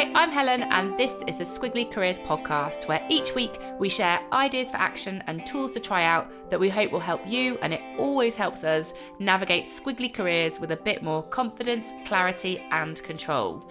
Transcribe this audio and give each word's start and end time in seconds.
Hi, 0.00 0.10
I'm 0.14 0.32
Helen, 0.32 0.62
and 0.62 0.98
this 0.98 1.22
is 1.26 1.36
the 1.36 1.44
Squiggly 1.44 1.92
Careers 1.92 2.18
podcast, 2.20 2.88
where 2.88 3.04
each 3.10 3.34
week 3.34 3.60
we 3.78 3.90
share 3.90 4.18
ideas 4.32 4.70
for 4.70 4.78
action 4.78 5.22
and 5.26 5.44
tools 5.44 5.72
to 5.72 5.80
try 5.80 6.04
out 6.04 6.26
that 6.48 6.58
we 6.58 6.70
hope 6.70 6.90
will 6.90 7.00
help 7.00 7.20
you, 7.28 7.58
and 7.60 7.74
it 7.74 7.82
always 7.98 8.34
helps 8.34 8.64
us 8.64 8.94
navigate 9.18 9.66
squiggly 9.66 10.10
careers 10.10 10.58
with 10.58 10.70
a 10.70 10.76
bit 10.78 11.02
more 11.02 11.22
confidence, 11.24 11.92
clarity, 12.06 12.62
and 12.70 13.02
control. 13.02 13.62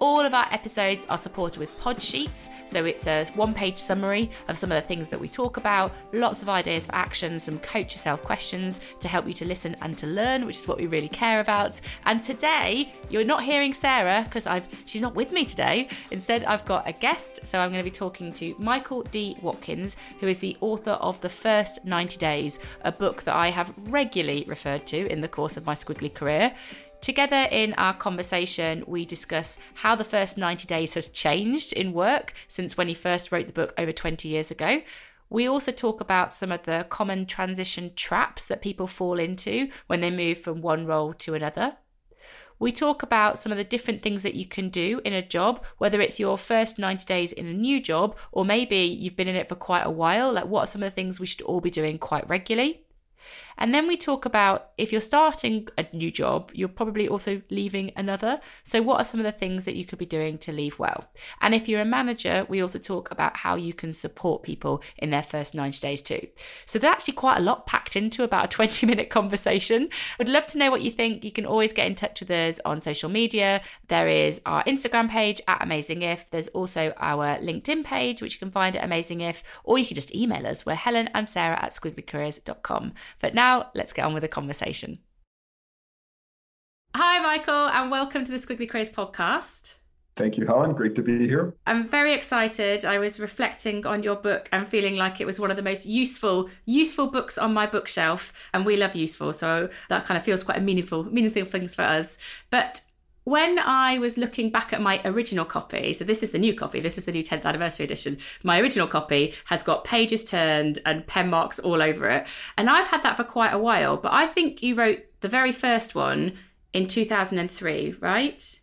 All 0.00 0.20
of 0.20 0.32
our 0.32 0.46
episodes 0.50 1.06
are 1.10 1.18
supported 1.18 1.60
with 1.60 1.78
pod 1.78 2.02
sheets, 2.02 2.48
so 2.64 2.86
it's 2.86 3.06
a 3.06 3.26
one 3.34 3.52
page 3.52 3.76
summary 3.76 4.30
of 4.48 4.56
some 4.56 4.72
of 4.72 4.82
the 4.82 4.88
things 4.88 5.08
that 5.10 5.20
we 5.20 5.28
talk 5.28 5.58
about, 5.58 5.92
lots 6.14 6.40
of 6.40 6.48
ideas 6.48 6.86
for 6.86 6.94
action, 6.94 7.38
some 7.38 7.58
coach 7.58 7.92
yourself 7.92 8.22
questions 8.22 8.80
to 9.00 9.08
help 9.08 9.28
you 9.28 9.34
to 9.34 9.44
listen 9.44 9.76
and 9.82 9.98
to 9.98 10.06
learn, 10.06 10.46
which 10.46 10.56
is 10.56 10.66
what 10.66 10.78
we 10.78 10.86
really 10.86 11.10
care 11.10 11.40
about. 11.40 11.78
And 12.06 12.22
today, 12.22 12.94
you're 13.10 13.24
not 13.24 13.44
hearing 13.44 13.74
Sarah 13.74 14.22
because 14.24 14.46
I've 14.46 14.66
she's 14.86 15.02
not 15.02 15.14
with 15.14 15.32
me 15.32 15.44
today. 15.44 15.88
Instead, 16.10 16.44
I've 16.44 16.64
got 16.64 16.88
a 16.88 16.92
guest, 16.92 17.46
so 17.46 17.60
I'm 17.60 17.70
going 17.70 17.84
to 17.84 17.90
be 17.90 17.94
talking 17.94 18.32
to 18.32 18.54
Michael 18.58 19.02
D. 19.02 19.36
Watkins, 19.42 19.98
who 20.18 20.28
is 20.28 20.38
the 20.38 20.56
author 20.62 20.92
of 20.92 21.20
The 21.20 21.28
First 21.28 21.84
90 21.84 22.16
Days, 22.16 22.58
a 22.84 22.92
book 22.92 23.22
that 23.24 23.36
I 23.36 23.50
have 23.50 23.74
regularly 23.76 24.46
referred 24.48 24.86
to 24.86 25.06
in 25.12 25.20
the 25.20 25.28
course 25.28 25.58
of 25.58 25.66
my 25.66 25.74
squiggly 25.74 26.12
career. 26.12 26.54
Together 27.00 27.48
in 27.50 27.72
our 27.74 27.94
conversation, 27.94 28.84
we 28.86 29.06
discuss 29.06 29.58
how 29.74 29.94
the 29.94 30.04
first 30.04 30.36
90 30.36 30.66
days 30.66 30.92
has 30.92 31.08
changed 31.08 31.72
in 31.72 31.94
work 31.94 32.34
since 32.46 32.76
when 32.76 32.88
he 32.88 32.94
first 32.94 33.32
wrote 33.32 33.46
the 33.46 33.54
book 33.54 33.72
over 33.78 33.90
20 33.90 34.28
years 34.28 34.50
ago. 34.50 34.82
We 35.30 35.48
also 35.48 35.72
talk 35.72 36.02
about 36.02 36.34
some 36.34 36.52
of 36.52 36.64
the 36.64 36.86
common 36.90 37.24
transition 37.24 37.92
traps 37.96 38.46
that 38.46 38.60
people 38.60 38.86
fall 38.86 39.18
into 39.18 39.70
when 39.86 40.02
they 40.02 40.10
move 40.10 40.38
from 40.40 40.60
one 40.60 40.84
role 40.84 41.14
to 41.14 41.34
another. 41.34 41.76
We 42.58 42.70
talk 42.70 43.02
about 43.02 43.38
some 43.38 43.50
of 43.50 43.56
the 43.56 43.64
different 43.64 44.02
things 44.02 44.22
that 44.22 44.34
you 44.34 44.44
can 44.44 44.68
do 44.68 45.00
in 45.02 45.14
a 45.14 45.26
job, 45.26 45.64
whether 45.78 46.02
it's 46.02 46.20
your 46.20 46.36
first 46.36 46.78
90 46.78 47.06
days 47.06 47.32
in 47.32 47.46
a 47.46 47.54
new 47.54 47.80
job 47.80 48.18
or 48.30 48.44
maybe 48.44 48.76
you've 48.76 49.16
been 49.16 49.28
in 49.28 49.36
it 49.36 49.48
for 49.48 49.54
quite 49.54 49.86
a 49.86 49.90
while. 49.90 50.30
Like, 50.30 50.44
what 50.44 50.64
are 50.64 50.66
some 50.66 50.82
of 50.82 50.90
the 50.90 50.94
things 50.94 51.18
we 51.18 51.26
should 51.26 51.40
all 51.42 51.62
be 51.62 51.70
doing 51.70 51.96
quite 51.96 52.28
regularly? 52.28 52.84
And 53.60 53.74
then 53.74 53.86
we 53.86 53.96
talk 53.96 54.24
about 54.24 54.70
if 54.78 54.90
you're 54.90 55.00
starting 55.02 55.68
a 55.76 55.86
new 55.92 56.10
job, 56.10 56.50
you're 56.54 56.68
probably 56.68 57.06
also 57.08 57.42
leaving 57.50 57.92
another. 57.94 58.40
So, 58.64 58.80
what 58.80 59.00
are 59.00 59.04
some 59.04 59.20
of 59.20 59.24
the 59.24 59.32
things 59.32 59.64
that 59.64 59.76
you 59.76 59.84
could 59.84 59.98
be 59.98 60.06
doing 60.06 60.38
to 60.38 60.52
leave 60.52 60.78
well? 60.78 61.04
And 61.42 61.54
if 61.54 61.68
you're 61.68 61.82
a 61.82 61.84
manager, 61.84 62.46
we 62.48 62.62
also 62.62 62.78
talk 62.78 63.10
about 63.10 63.36
how 63.36 63.56
you 63.56 63.74
can 63.74 63.92
support 63.92 64.42
people 64.42 64.82
in 64.96 65.10
their 65.10 65.22
first 65.22 65.54
90 65.54 65.78
days 65.80 66.00
too. 66.00 66.26
So, 66.64 66.78
there's 66.78 66.90
actually 66.90 67.14
quite 67.14 67.36
a 67.36 67.42
lot 67.42 67.66
packed 67.66 67.96
into 67.96 68.24
about 68.24 68.46
a 68.46 68.48
20 68.60 68.86
minute 68.86 69.10
conversation. 69.10 69.90
Would 70.18 70.30
love 70.30 70.46
to 70.48 70.58
know 70.58 70.70
what 70.70 70.82
you 70.82 70.90
think. 70.90 71.22
You 71.22 71.32
can 71.32 71.46
always 71.46 71.72
get 71.74 71.86
in 71.86 71.94
touch 71.94 72.20
with 72.20 72.30
us 72.30 72.60
on 72.64 72.80
social 72.80 73.10
media. 73.10 73.60
There 73.88 74.08
is 74.08 74.40
our 74.46 74.64
Instagram 74.64 75.10
page 75.10 75.40
at 75.46 75.62
Amazing 75.62 76.02
If. 76.02 76.30
There's 76.30 76.48
also 76.48 76.94
our 76.96 77.36
LinkedIn 77.38 77.84
page, 77.84 78.22
which 78.22 78.34
you 78.34 78.38
can 78.38 78.50
find 78.50 78.74
at 78.74 78.84
Amazing 78.84 79.20
If, 79.20 79.42
or 79.64 79.78
you 79.78 79.84
can 79.84 79.96
just 79.96 80.14
email 80.14 80.46
us. 80.46 80.64
We're 80.64 80.74
Helen 80.74 81.10
and 81.14 81.28
Sarah 81.28 81.62
at 81.62 81.72
squigglycareers.com. 81.72 82.94
But 83.20 83.34
now 83.34 83.49
let's 83.74 83.92
get 83.92 84.04
on 84.04 84.14
with 84.14 84.22
the 84.22 84.28
conversation. 84.28 84.98
Hi, 86.94 87.20
Michael, 87.20 87.68
and 87.68 87.90
welcome 87.90 88.24
to 88.24 88.30
the 88.30 88.38
Squiggly 88.38 88.68
Careers 88.68 88.90
podcast. 88.90 89.74
Thank 90.16 90.36
you, 90.36 90.44
Helen. 90.44 90.72
Great 90.74 90.94
to 90.96 91.02
be 91.02 91.26
here. 91.26 91.54
I'm 91.66 91.88
very 91.88 92.12
excited. 92.12 92.84
I 92.84 92.98
was 92.98 93.20
reflecting 93.20 93.86
on 93.86 94.02
your 94.02 94.16
book 94.16 94.48
and 94.52 94.66
feeling 94.66 94.96
like 94.96 95.20
it 95.20 95.26
was 95.26 95.40
one 95.40 95.50
of 95.50 95.56
the 95.56 95.62
most 95.62 95.86
useful, 95.86 96.50
useful 96.66 97.06
books 97.06 97.38
on 97.38 97.54
my 97.54 97.66
bookshelf. 97.66 98.50
And 98.52 98.66
we 98.66 98.76
love 98.76 98.94
useful, 98.94 99.32
so 99.32 99.70
that 99.88 100.04
kind 100.04 100.18
of 100.18 100.24
feels 100.24 100.42
quite 100.42 100.58
a 100.58 100.60
meaningful, 100.60 101.04
meaningful 101.04 101.44
things 101.44 101.74
for 101.74 101.82
us. 101.82 102.18
But 102.50 102.82
when 103.30 103.60
I 103.60 103.98
was 103.98 104.18
looking 104.18 104.50
back 104.50 104.72
at 104.72 104.82
my 104.82 105.00
original 105.04 105.44
copy, 105.44 105.92
so 105.92 106.02
this 106.04 106.24
is 106.24 106.32
the 106.32 106.38
new 106.38 106.52
copy, 106.52 106.80
this 106.80 106.98
is 106.98 107.04
the 107.04 107.12
new 107.12 107.22
10th 107.22 107.44
anniversary 107.44 107.84
edition. 107.84 108.18
My 108.42 108.60
original 108.60 108.88
copy 108.88 109.34
has 109.44 109.62
got 109.62 109.84
pages 109.84 110.24
turned 110.24 110.80
and 110.84 111.06
pen 111.06 111.30
marks 111.30 111.60
all 111.60 111.80
over 111.80 112.10
it. 112.10 112.26
And 112.58 112.68
I've 112.68 112.88
had 112.88 113.04
that 113.04 113.16
for 113.16 113.22
quite 113.22 113.52
a 113.52 113.58
while, 113.58 113.96
but 113.96 114.12
I 114.12 114.26
think 114.26 114.64
you 114.64 114.74
wrote 114.74 115.04
the 115.20 115.28
very 115.28 115.52
first 115.52 115.94
one 115.94 116.32
in 116.72 116.88
2003, 116.88 117.94
right? 118.00 118.60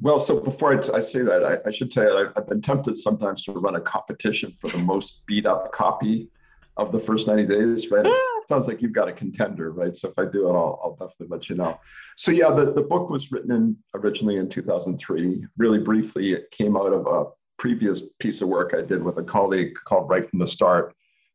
Well, 0.00 0.20
so 0.20 0.38
before 0.38 0.78
I, 0.94 1.00
say 1.00 1.22
that, 1.22 1.42
I, 1.42 1.68
I, 1.68 1.72
should 1.72 1.90
tell 1.90 2.04
you 2.04 2.28
I've, 2.28 2.32
I've 2.36 2.48
been 2.48 2.62
tempted 2.62 2.96
sometimes 2.96 3.42
to 3.42 3.52
run 3.54 3.74
a 3.74 3.80
competition 3.80 4.52
for 4.52 4.70
the 4.70 4.78
most 4.78 5.26
beat 5.26 5.46
up 5.46 5.72
copy 5.72 6.28
of 6.76 6.92
the 6.92 7.00
first 7.00 7.26
90 7.26 7.46
days, 7.46 7.90
right? 7.90 8.04
It 8.04 8.48
sounds 8.48 8.68
like 8.68 8.82
you've 8.82 8.92
got 8.92 9.08
a 9.08 9.12
contender, 9.12 9.72
right? 9.72 9.96
So 9.96 10.08
if 10.08 10.18
I 10.18 10.24
do 10.30 10.48
it, 10.48 10.52
I'll, 10.52 10.80
I'll 10.82 10.92
definitely 10.92 11.28
let 11.28 11.48
you 11.48 11.56
know. 11.56 11.80
So 12.16 12.30
yeah, 12.30 12.50
the, 12.50 12.72
the 12.72 12.82
book 12.82 13.08
was 13.08 13.32
written 13.32 13.52
in 13.52 13.76
originally 13.94 14.36
in 14.36 14.48
2003. 14.48 15.46
Really 15.56 15.78
briefly, 15.78 16.32
it 16.32 16.50
came 16.50 16.76
out 16.76 16.92
of 16.92 17.06
a 17.06 17.30
previous 17.58 18.02
piece 18.18 18.42
of 18.42 18.48
work 18.48 18.74
I 18.76 18.82
did 18.82 19.02
with 19.02 19.18
a 19.18 19.22
colleague 19.22 19.74
called 19.84 20.10
Right 20.10 20.28
from 20.28 20.38
the 20.38 20.48
Start, 20.48 20.94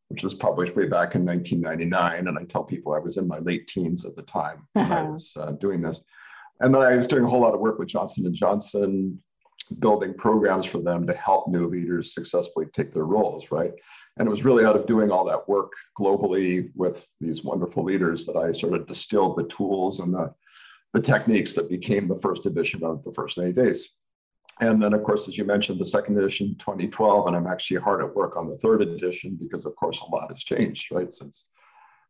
which 0.09 0.23
was 0.23 0.35
published 0.35 0.75
way 0.75 0.85
back 0.85 1.15
in 1.15 1.25
1999. 1.25 2.27
And 2.27 2.37
I 2.37 2.43
tell 2.43 2.63
people 2.63 2.93
I 2.93 2.99
was 2.99 3.17
in 3.17 3.27
my 3.27 3.39
late 3.39 3.67
teens 3.67 4.05
at 4.05 4.15
the 4.15 4.23
time 4.23 4.67
when 4.73 4.91
I 4.91 5.09
was 5.09 5.35
uh, 5.39 5.51
doing 5.53 5.81
this. 5.81 6.01
And 6.59 6.73
then 6.73 6.83
I 6.83 6.95
was 6.95 7.07
doing 7.07 7.23
a 7.23 7.27
whole 7.27 7.41
lot 7.41 7.55
of 7.55 7.59
work 7.59 7.79
with 7.79 7.87
Johnson 7.87 8.27
and 8.27 8.35
Johnson, 8.35 9.19
building 9.79 10.13
programs 10.13 10.65
for 10.65 10.79
them 10.79 11.07
to 11.07 11.13
help 11.13 11.47
new 11.47 11.67
leaders 11.67 12.13
successfully 12.13 12.67
take 12.73 12.91
their 12.91 13.05
roles, 13.05 13.51
right? 13.51 13.71
And 14.21 14.27
it 14.27 14.29
was 14.29 14.45
really 14.45 14.65
out 14.65 14.75
of 14.75 14.85
doing 14.85 15.09
all 15.09 15.25
that 15.25 15.49
work 15.49 15.71
globally 15.99 16.69
with 16.75 17.03
these 17.19 17.43
wonderful 17.43 17.83
leaders 17.83 18.27
that 18.27 18.35
I 18.35 18.51
sort 18.51 18.75
of 18.75 18.85
distilled 18.85 19.35
the 19.35 19.45
tools 19.45 19.99
and 19.99 20.13
the, 20.13 20.31
the 20.93 21.01
techniques 21.01 21.55
that 21.55 21.71
became 21.71 22.07
the 22.07 22.19
first 22.21 22.45
edition 22.45 22.83
of 22.83 23.03
the 23.03 23.11
first 23.13 23.39
90 23.39 23.53
days. 23.53 23.89
And 24.59 24.79
then, 24.79 24.93
of 24.93 25.01
course, 25.01 25.27
as 25.27 25.39
you 25.39 25.43
mentioned, 25.43 25.79
the 25.79 25.87
second 25.87 26.19
edition, 26.19 26.55
2012, 26.59 27.25
and 27.25 27.35
I'm 27.35 27.47
actually 27.47 27.81
hard 27.81 28.03
at 28.03 28.15
work 28.15 28.37
on 28.37 28.45
the 28.45 28.59
third 28.59 28.83
edition 28.83 29.39
because, 29.41 29.65
of 29.65 29.75
course, 29.75 29.99
a 30.01 30.05
lot 30.15 30.29
has 30.29 30.43
changed, 30.43 30.91
right, 30.91 31.11
since 31.11 31.47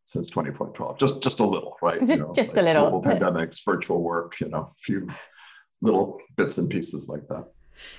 since 0.03 0.27
2012. 0.27 0.97
Just 0.97 1.23
just 1.23 1.39
a 1.39 1.45
little, 1.45 1.77
right? 1.81 2.01
Just, 2.01 2.11
you 2.11 2.19
know, 2.19 2.33
just 2.33 2.49
like 2.49 2.57
a 2.57 2.61
little. 2.61 2.99
Global 2.99 3.09
pandemics, 3.09 3.63
virtual 3.63 4.01
work, 4.01 4.37
you 4.41 4.49
know, 4.49 4.73
a 4.77 4.81
few 4.81 5.07
little 5.81 6.19
bits 6.35 6.57
and 6.57 6.69
pieces 6.69 7.07
like 7.07 7.25
that. 7.29 7.47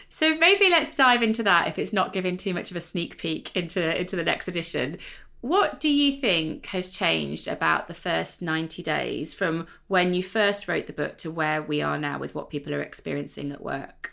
So 0.09 0.37
maybe 0.37 0.69
let's 0.69 0.93
dive 0.93 1.23
into 1.23 1.43
that 1.45 1.69
if 1.69 1.79
it's 1.79 1.93
not 1.93 2.13
giving 2.13 2.37
too 2.37 2.55
much 2.55 2.71
of 2.71 2.77
a 2.77 2.81
sneak 2.81 3.19
peek 3.19 3.55
into 3.57 3.99
into 3.99 4.17
the 4.17 4.25
next 4.25 4.49
edition. 4.49 4.99
What 5.41 5.81
do 5.81 5.89
you 5.89 6.21
think 6.21 6.67
has 6.67 6.93
changed 6.93 7.49
about 7.49 7.89
the 7.89 7.95
first 7.95 8.43
90 8.43 8.81
days 8.85 9.35
from 9.35 9.67
when 9.89 10.15
you 10.15 10.23
first 10.23 10.69
wrote 10.69 10.87
the 10.87 10.93
book 10.93 11.19
to 11.19 11.33
where 11.33 11.61
we 11.61 11.83
are 11.83 11.99
now 11.99 12.21
with 12.21 12.35
what 12.35 12.49
people 12.49 12.73
are 12.73 12.81
experiencing 12.81 13.51
at 13.51 13.61
work? 13.61 14.13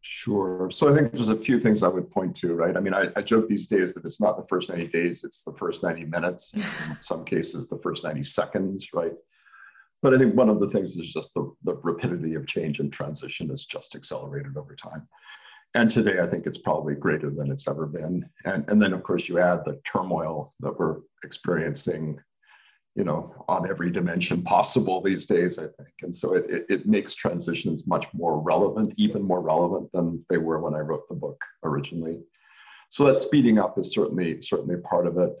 Sure. 0.00 0.68
So 0.72 0.92
I 0.92 0.98
think 0.98 1.12
there's 1.12 1.28
a 1.28 1.36
few 1.36 1.60
things 1.60 1.84
I 1.84 1.88
would 1.88 2.10
point 2.10 2.34
to, 2.36 2.54
right? 2.54 2.76
I 2.76 2.80
mean, 2.80 2.92
I, 2.92 3.08
I 3.14 3.22
joke 3.22 3.48
these 3.48 3.68
days 3.68 3.94
that 3.94 4.04
it's 4.04 4.20
not 4.20 4.36
the 4.36 4.46
first 4.48 4.68
90 4.68 4.88
days, 4.88 5.22
it's 5.22 5.44
the 5.44 5.52
first 5.52 5.84
90 5.84 6.06
minutes, 6.06 6.54
in 6.54 6.64
some 6.98 7.24
cases, 7.24 7.68
the 7.68 7.78
first 7.78 8.02
90 8.02 8.24
seconds, 8.24 8.92
right? 8.92 9.12
But 10.02 10.14
I 10.14 10.18
think 10.18 10.34
one 10.34 10.48
of 10.48 10.58
the 10.58 10.68
things 10.68 10.96
is 10.96 11.12
just 11.12 11.34
the, 11.34 11.52
the 11.62 11.76
rapidity 11.76 12.34
of 12.34 12.46
change 12.46 12.80
and 12.80 12.92
transition 12.92 13.50
is 13.50 13.64
just 13.64 13.94
accelerated 13.94 14.56
over 14.56 14.74
time. 14.74 15.08
And 15.74 15.90
today, 15.90 16.20
I 16.20 16.26
think 16.26 16.46
it's 16.46 16.58
probably 16.58 16.94
greater 16.94 17.30
than 17.30 17.50
it's 17.50 17.68
ever 17.68 17.86
been. 17.86 18.28
And, 18.44 18.68
and 18.68 18.82
then, 18.82 18.92
of 18.92 19.02
course, 19.02 19.28
you 19.28 19.38
add 19.38 19.64
the 19.64 19.80
turmoil 19.84 20.52
that 20.60 20.78
we're 20.78 20.98
experiencing 21.24 22.18
you 22.94 23.04
know, 23.04 23.44
on 23.48 23.68
every 23.68 23.90
dimension 23.90 24.42
possible 24.42 25.00
these 25.00 25.24
days, 25.24 25.58
I 25.58 25.62
think. 25.62 25.94
And 26.02 26.14
so 26.14 26.34
it, 26.34 26.44
it, 26.50 26.66
it, 26.68 26.86
makes 26.86 27.14
transitions 27.14 27.86
much 27.86 28.06
more 28.12 28.38
relevant, 28.38 28.92
even 28.98 29.22
more 29.22 29.40
relevant 29.40 29.90
than 29.92 30.24
they 30.28 30.36
were 30.36 30.60
when 30.60 30.74
I 30.74 30.80
wrote 30.80 31.08
the 31.08 31.14
book 31.14 31.42
originally. 31.64 32.20
So 32.90 33.04
that 33.06 33.16
speeding 33.16 33.58
up 33.58 33.78
is 33.78 33.92
certainly, 33.92 34.42
certainly 34.42 34.76
part 34.76 35.06
of 35.06 35.16
it. 35.16 35.34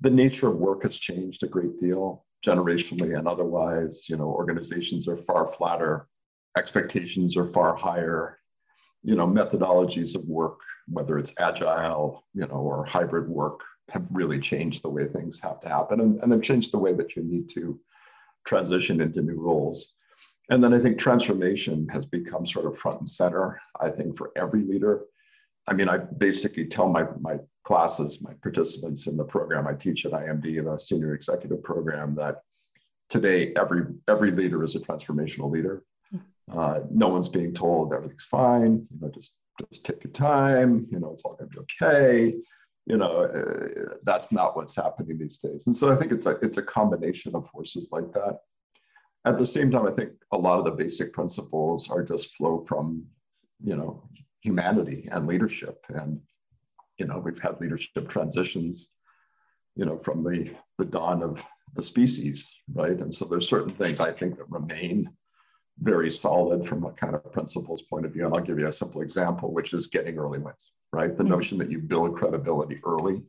The 0.00 0.10
nature 0.10 0.48
of 0.48 0.56
work 0.56 0.84
has 0.84 0.96
changed 0.96 1.42
a 1.42 1.48
great 1.48 1.80
deal 1.80 2.23
generationally 2.44 3.18
and 3.18 3.26
otherwise. 3.26 4.08
You 4.08 4.16
know, 4.16 4.24
organizations 4.26 5.08
are 5.08 5.16
far 5.16 5.46
flatter, 5.46 6.08
expectations 6.56 7.36
are 7.36 7.48
far 7.48 7.76
higher. 7.76 8.38
You 9.02 9.16
know, 9.16 9.26
methodologies 9.26 10.14
of 10.14 10.24
work, 10.24 10.60
whether 10.88 11.18
it's 11.18 11.34
agile, 11.38 12.24
you 12.32 12.46
know, 12.46 12.54
or 12.54 12.84
hybrid 12.84 13.28
work, 13.28 13.60
have 13.90 14.06
really 14.10 14.40
changed 14.40 14.82
the 14.82 14.88
way 14.88 15.06
things 15.06 15.40
have 15.40 15.60
to 15.60 15.68
happen 15.68 16.00
and, 16.00 16.18
and 16.20 16.32
they've 16.32 16.42
changed 16.42 16.72
the 16.72 16.78
way 16.78 16.94
that 16.94 17.16
you 17.16 17.22
need 17.22 17.48
to 17.50 17.78
transition 18.46 19.00
into 19.00 19.20
new 19.20 19.38
roles. 19.38 19.94
And 20.50 20.62
then 20.62 20.74
I 20.74 20.78
think 20.78 20.98
transformation 20.98 21.88
has 21.88 22.06
become 22.06 22.46
sort 22.46 22.66
of 22.66 22.78
front 22.78 23.00
and 23.00 23.08
center, 23.08 23.60
I 23.80 23.90
think, 23.90 24.16
for 24.16 24.30
every 24.36 24.62
leader. 24.62 25.04
I 25.66 25.72
mean, 25.72 25.88
I 25.88 25.98
basically 25.98 26.66
tell 26.66 26.88
my, 26.88 27.06
my 27.20 27.38
classes, 27.64 28.20
my 28.20 28.32
participants 28.42 29.06
in 29.06 29.16
the 29.16 29.24
program 29.24 29.66
I 29.66 29.74
teach 29.74 30.04
at 30.06 30.12
IMD, 30.12 30.64
the 30.64 30.78
senior 30.78 31.14
executive 31.14 31.62
program, 31.62 32.14
that 32.16 32.42
today 33.10 33.52
every 33.56 33.86
every 34.08 34.30
leader 34.30 34.62
is 34.62 34.76
a 34.76 34.80
transformational 34.80 35.50
leader. 35.50 35.84
Uh, 36.52 36.80
no 36.90 37.08
one's 37.08 37.28
being 37.28 37.54
told 37.54 37.94
everything's 37.94 38.26
fine. 38.26 38.86
You 38.90 39.00
know, 39.00 39.10
just 39.14 39.32
just 39.72 39.84
take 39.84 40.04
your 40.04 40.12
time. 40.12 40.86
You 40.90 41.00
know, 41.00 41.10
it's 41.10 41.22
all 41.22 41.36
going 41.36 41.50
to 41.50 41.56
be 41.56 41.60
okay 41.62 42.34
you 42.86 42.96
know 42.96 43.24
uh, 43.24 43.94
that's 44.04 44.32
not 44.32 44.56
what's 44.56 44.76
happening 44.76 45.18
these 45.18 45.38
days 45.38 45.66
and 45.66 45.74
so 45.74 45.90
i 45.90 45.96
think 45.96 46.12
it's 46.12 46.26
a 46.26 46.32
it's 46.42 46.58
a 46.58 46.62
combination 46.62 47.34
of 47.34 47.48
forces 47.48 47.88
like 47.92 48.12
that 48.12 48.38
at 49.24 49.38
the 49.38 49.46
same 49.46 49.70
time 49.70 49.86
i 49.86 49.90
think 49.90 50.10
a 50.32 50.38
lot 50.38 50.58
of 50.58 50.64
the 50.64 50.70
basic 50.70 51.12
principles 51.12 51.90
are 51.90 52.02
just 52.02 52.34
flow 52.34 52.62
from 52.66 53.04
you 53.62 53.76
know 53.76 54.02
humanity 54.42 55.08
and 55.12 55.26
leadership 55.26 55.84
and 55.88 56.20
you 56.98 57.06
know 57.06 57.18
we've 57.18 57.40
had 57.40 57.60
leadership 57.60 58.08
transitions 58.08 58.88
you 59.76 59.84
know 59.84 59.98
from 59.98 60.22
the 60.22 60.50
the 60.78 60.84
dawn 60.84 61.22
of 61.22 61.44
the 61.74 61.82
species 61.82 62.54
right 62.72 63.00
and 63.00 63.12
so 63.12 63.24
there's 63.24 63.48
certain 63.48 63.72
things 63.74 64.00
i 64.00 64.12
think 64.12 64.36
that 64.36 64.48
remain 64.50 65.10
very 65.80 66.10
solid 66.10 66.66
from 66.66 66.84
a 66.84 66.92
kind 66.92 67.14
of 67.14 67.32
principles 67.32 67.82
point 67.82 68.06
of 68.06 68.12
view 68.12 68.24
and 68.24 68.34
i'll 68.34 68.40
give 68.40 68.58
you 68.58 68.68
a 68.68 68.72
simple 68.72 69.00
example 69.00 69.52
which 69.52 69.72
is 69.72 69.88
getting 69.88 70.16
early 70.18 70.38
wins 70.38 70.72
right? 70.94 71.16
The 71.16 71.24
mm-hmm. 71.24 71.32
notion 71.32 71.58
that 71.58 71.70
you 71.70 71.78
build 71.80 72.16
credibility 72.16 72.80
early 72.84 73.22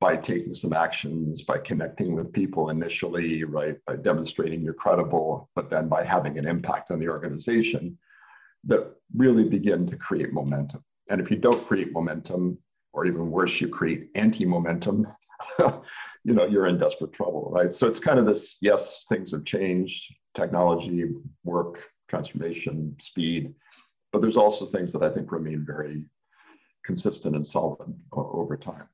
by 0.00 0.16
taking 0.16 0.54
some 0.54 0.72
actions, 0.72 1.42
by 1.42 1.58
connecting 1.58 2.14
with 2.14 2.32
people 2.32 2.70
initially, 2.70 3.44
right? 3.44 3.76
By 3.86 3.96
demonstrating 3.96 4.62
you're 4.62 4.72
credible, 4.74 5.50
but 5.54 5.68
then 5.68 5.88
by 5.88 6.04
having 6.04 6.38
an 6.38 6.46
impact 6.46 6.90
on 6.90 7.00
the 7.00 7.08
organization 7.08 7.98
that 8.64 8.94
really 9.14 9.44
begin 9.44 9.86
to 9.86 9.96
create 9.96 10.32
momentum. 10.32 10.82
And 11.10 11.20
if 11.20 11.30
you 11.30 11.36
don't 11.36 11.66
create 11.66 11.92
momentum, 11.92 12.58
or 12.92 13.06
even 13.06 13.30
worse, 13.30 13.60
you 13.60 13.68
create 13.68 14.08
anti-momentum, 14.14 15.06
you 15.58 16.34
know, 16.34 16.46
you're 16.46 16.66
in 16.66 16.78
desperate 16.78 17.12
trouble, 17.12 17.50
right? 17.52 17.72
So 17.72 17.86
it's 17.86 17.98
kind 17.98 18.18
of 18.18 18.26
this, 18.26 18.58
yes, 18.60 19.06
things 19.08 19.32
have 19.32 19.44
changed, 19.44 20.14
technology, 20.34 21.04
work, 21.44 21.82
transformation, 22.08 22.96
speed, 23.00 23.54
but 24.12 24.20
there's 24.20 24.36
also 24.36 24.66
things 24.66 24.92
that 24.92 25.02
I 25.02 25.10
think 25.10 25.32
remain 25.32 25.64
very 25.64 26.04
consistent 26.84 27.36
and 27.36 27.46
solid 27.46 27.94
over 28.12 28.56
time. 28.56 28.88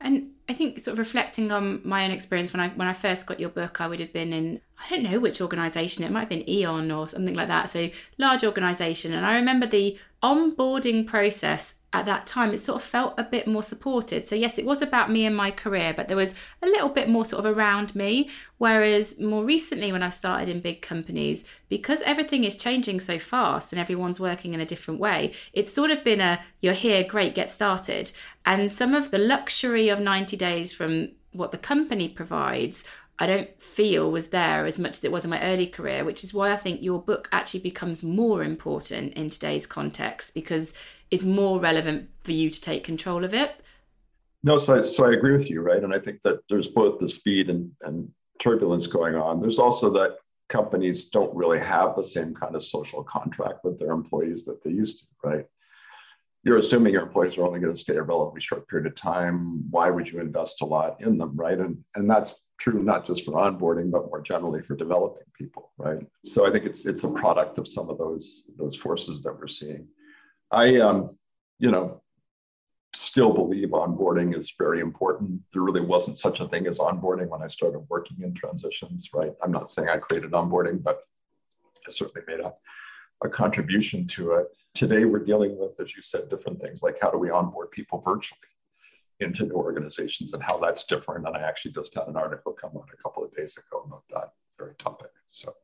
And 0.00 0.32
I 0.48 0.52
think 0.52 0.78
sort 0.78 0.92
of 0.92 0.98
reflecting 0.98 1.50
on 1.50 1.80
my 1.82 2.04
own 2.04 2.10
experience 2.10 2.52
when 2.52 2.60
I 2.60 2.68
when 2.68 2.86
I 2.86 2.92
first 2.92 3.26
got 3.26 3.40
your 3.40 3.48
book, 3.48 3.80
I 3.80 3.86
would 3.86 4.00
have 4.00 4.12
been 4.12 4.32
in 4.32 4.60
I 4.78 4.90
don't 4.90 5.02
know 5.02 5.18
which 5.18 5.40
organisation. 5.40 6.04
It 6.04 6.10
might 6.10 6.20
have 6.20 6.28
been 6.28 6.48
Eon 6.48 6.90
or 6.90 7.08
something 7.08 7.34
like 7.34 7.48
that. 7.48 7.70
So 7.70 7.88
large 8.18 8.44
organisation, 8.44 9.14
and 9.14 9.24
I 9.24 9.36
remember 9.36 9.66
the 9.66 9.98
onboarding 10.22 11.06
process 11.06 11.76
at 11.96 12.04
that 12.04 12.26
time, 12.26 12.52
it 12.52 12.58
sort 12.58 12.76
of 12.76 12.86
felt 12.86 13.14
a 13.18 13.24
bit 13.24 13.46
more 13.46 13.62
supported. 13.62 14.26
So, 14.26 14.34
yes, 14.34 14.58
it 14.58 14.64
was 14.64 14.82
about 14.82 15.10
me 15.10 15.24
and 15.24 15.36
my 15.36 15.50
career, 15.50 15.94
but 15.96 16.08
there 16.08 16.16
was 16.16 16.34
a 16.62 16.66
little 16.66 16.88
bit 16.88 17.08
more 17.08 17.24
sort 17.24 17.44
of 17.44 17.56
around 17.56 17.94
me. 17.94 18.30
Whereas 18.58 19.18
more 19.18 19.44
recently, 19.44 19.92
when 19.92 20.02
I 20.02 20.10
started 20.10 20.48
in 20.48 20.60
big 20.60 20.82
companies, 20.82 21.44
because 21.68 22.02
everything 22.02 22.44
is 22.44 22.56
changing 22.56 23.00
so 23.00 23.18
fast 23.18 23.72
and 23.72 23.80
everyone's 23.80 24.20
working 24.20 24.54
in 24.54 24.60
a 24.60 24.66
different 24.66 25.00
way, 25.00 25.32
it's 25.52 25.72
sort 25.72 25.90
of 25.90 26.04
been 26.04 26.20
a 26.20 26.40
you're 26.60 26.74
here, 26.74 27.02
great, 27.02 27.34
get 27.34 27.50
started. 27.50 28.12
And 28.44 28.70
some 28.70 28.94
of 28.94 29.10
the 29.10 29.18
luxury 29.18 29.88
of 29.88 30.00
90 30.00 30.36
days 30.36 30.72
from 30.72 31.10
what 31.32 31.52
the 31.52 31.58
company 31.58 32.08
provides 32.08 32.84
I 33.18 33.26
don't 33.26 33.62
feel 33.62 34.10
was 34.10 34.28
there 34.28 34.66
as 34.66 34.78
much 34.78 34.98
as 34.98 35.04
it 35.04 35.12
was 35.12 35.24
in 35.24 35.30
my 35.30 35.40
early 35.40 35.66
career, 35.66 36.04
which 36.04 36.22
is 36.22 36.34
why 36.34 36.52
I 36.52 36.56
think 36.56 36.82
your 36.82 37.00
book 37.00 37.28
actually 37.32 37.60
becomes 37.60 38.02
more 38.02 38.42
important 38.42 39.14
in 39.14 39.30
today's 39.30 39.66
context 39.66 40.34
because 40.34 40.74
it's 41.10 41.24
more 41.24 41.60
relevant 41.60 42.10
for 42.24 42.32
you 42.32 42.50
to 42.50 42.60
take 42.60 42.84
control 42.84 43.24
of 43.24 43.34
it. 43.34 43.54
No, 44.42 44.58
so 44.58 44.78
I, 44.78 44.80
so 44.82 45.06
I 45.06 45.12
agree 45.12 45.32
with 45.32 45.50
you, 45.50 45.60
right? 45.60 45.82
And 45.82 45.92
I 45.92 45.98
think 45.98 46.22
that 46.22 46.40
there's 46.48 46.68
both 46.68 46.98
the 46.98 47.08
speed 47.08 47.50
and, 47.50 47.70
and 47.82 48.08
turbulence 48.38 48.86
going 48.86 49.14
on. 49.14 49.40
There's 49.40 49.58
also 49.58 49.90
that 49.90 50.16
companies 50.48 51.06
don't 51.06 51.34
really 51.34 51.58
have 51.58 51.96
the 51.96 52.04
same 52.04 52.34
kind 52.34 52.54
of 52.54 52.62
social 52.62 53.02
contract 53.02 53.64
with 53.64 53.78
their 53.78 53.90
employees 53.90 54.44
that 54.44 54.62
they 54.62 54.70
used 54.70 55.00
to, 55.00 55.06
right? 55.24 55.46
You're 56.44 56.58
assuming 56.58 56.92
your 56.92 57.02
employees 57.02 57.36
are 57.36 57.46
only 57.46 57.58
going 57.58 57.74
to 57.74 57.80
stay 57.80 57.96
a 57.96 58.02
relatively 58.02 58.40
short 58.40 58.68
period 58.68 58.86
of 58.86 58.94
time. 58.94 59.64
Why 59.70 59.90
would 59.90 60.08
you 60.08 60.20
invest 60.20 60.62
a 60.62 60.66
lot 60.66 61.00
in 61.00 61.18
them, 61.18 61.34
right? 61.34 61.58
And 61.58 61.78
and 61.96 62.08
that's 62.08 62.44
true 62.58 62.82
not 62.82 63.04
just 63.04 63.24
for 63.24 63.32
onboarding, 63.32 63.90
but 63.90 64.06
more 64.06 64.20
generally 64.20 64.62
for 64.62 64.76
developing 64.76 65.24
people, 65.34 65.72
right? 65.76 66.06
So 66.24 66.46
I 66.46 66.50
think 66.50 66.64
it's 66.64 66.86
it's 66.86 67.02
a 67.02 67.10
product 67.10 67.58
of 67.58 67.66
some 67.66 67.90
of 67.90 67.98
those 67.98 68.48
those 68.56 68.76
forces 68.76 69.22
that 69.22 69.36
we're 69.36 69.48
seeing. 69.48 69.88
I, 70.50 70.78
um, 70.78 71.16
you 71.58 71.70
know, 71.70 72.02
still 72.94 73.32
believe 73.32 73.68
onboarding 73.68 74.38
is 74.38 74.54
very 74.58 74.80
important. 74.80 75.40
There 75.52 75.62
really 75.62 75.80
wasn't 75.80 76.18
such 76.18 76.40
a 76.40 76.48
thing 76.48 76.66
as 76.66 76.78
onboarding 76.78 77.28
when 77.28 77.42
I 77.42 77.48
started 77.48 77.80
working 77.88 78.18
in 78.22 78.32
transitions, 78.32 79.10
right? 79.12 79.32
I'm 79.42 79.52
not 79.52 79.68
saying 79.68 79.88
I 79.88 79.98
created 79.98 80.32
onboarding, 80.32 80.82
but 80.82 81.00
I 81.86 81.90
certainly 81.90 82.22
made 82.26 82.40
a, 82.40 82.54
a 83.22 83.28
contribution 83.28 84.06
to 84.08 84.32
it. 84.32 84.46
Today, 84.74 85.04
we're 85.04 85.24
dealing 85.24 85.58
with, 85.58 85.78
as 85.80 85.94
you 85.94 86.02
said, 86.02 86.28
different 86.28 86.60
things 86.60 86.82
like 86.82 86.98
how 87.00 87.10
do 87.10 87.18
we 87.18 87.30
onboard 87.30 87.70
people 87.70 88.00
virtually 88.00 88.40
into 89.20 89.44
new 89.44 89.54
organizations 89.54 90.34
and 90.34 90.42
how 90.42 90.58
that's 90.58 90.84
different. 90.84 91.26
And 91.26 91.36
I 91.36 91.40
actually 91.40 91.72
just 91.72 91.94
had 91.94 92.08
an 92.08 92.16
article 92.16 92.52
come 92.52 92.72
out 92.76 92.88
a 92.92 93.02
couple 93.02 93.24
of 93.24 93.34
days 93.34 93.56
ago 93.56 93.84
about 93.86 94.02
that 94.10 94.32
very 94.58 94.74
topic. 94.74 95.10
So 95.26 95.54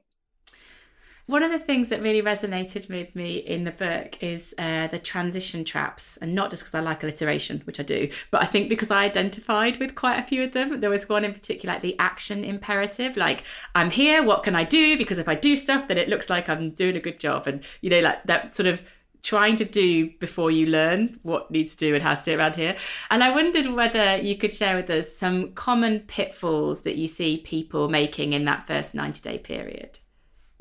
one 1.33 1.43
of 1.43 1.51
the 1.51 1.59
things 1.59 1.89
that 1.89 2.03
really 2.03 2.21
resonated 2.21 2.91
with 2.91 3.17
me 3.17 3.39
in 3.39 3.65
the 3.65 3.71
book 3.71 4.23
is 4.23 4.55
uh, 4.59 4.87
the 4.89 4.99
transition 4.99 5.65
traps, 5.65 6.19
and 6.19 6.35
not 6.35 6.51
just 6.51 6.63
because 6.63 6.75
I 6.75 6.81
like 6.81 7.03
alliteration, 7.03 7.63
which 7.65 7.81
I 7.81 7.85
do, 7.85 8.11
but 8.31 8.43
I 8.43 8.45
think 8.45 8.69
because 8.69 8.91
I 8.91 9.05
identified 9.05 9.79
with 9.79 9.95
quite 9.95 10.19
a 10.19 10.23
few 10.23 10.43
of 10.45 10.53
them. 10.53 10.81
There 10.81 10.91
was 10.91 11.09
one 11.09 11.25
in 11.25 11.33
particular, 11.33 11.73
like 11.73 11.83
the 11.83 11.99
action 11.99 12.45
imperative, 12.45 13.17
like 13.17 13.45
I'm 13.75 13.91
here, 13.91 14.23
what 14.23 14.43
can 14.43 14.55
I 14.55 14.65
do? 14.65 14.99
Because 14.99 15.17
if 15.17 15.27
I 15.27 15.35
do 15.35 15.57
stuff, 15.57 15.89
then 15.89 15.97
it 15.97 16.11
looks 16.11 16.29
like 16.29 16.51
I'm 16.51 16.73
doing 16.73 16.97
a 16.97 17.01
good 17.01 17.19
job, 17.19 17.47
and 17.47 17.67
you 17.81 17.89
know, 17.89 18.01
like 18.01 18.23
that 18.25 18.55
sort 18.55 18.67
of 18.67 18.83
trying 19.23 19.57
to 19.57 19.65
do 19.65 20.11
before 20.19 20.51
you 20.51 20.67
learn 20.67 21.19
what 21.23 21.51
needs 21.51 21.75
to 21.77 21.87
do 21.87 21.95
and 21.95 22.03
how 22.03 22.15
to 22.15 22.25
do 22.25 22.37
around 22.37 22.57
here. 22.57 22.77
And 23.11 23.25
I 23.25 23.31
wondered 23.31 23.67
whether 23.69 24.19
you 24.19 24.37
could 24.37 24.53
share 24.53 24.77
with 24.77 24.91
us 24.91 25.17
some 25.17 25.53
common 25.53 26.01
pitfalls 26.01 26.83
that 26.83 26.97
you 26.97 27.07
see 27.07 27.39
people 27.39 27.89
making 27.89 28.35
in 28.35 28.45
that 28.45 28.67
first 28.67 28.95
90 28.95 29.23
day 29.23 29.39
period. 29.39 29.99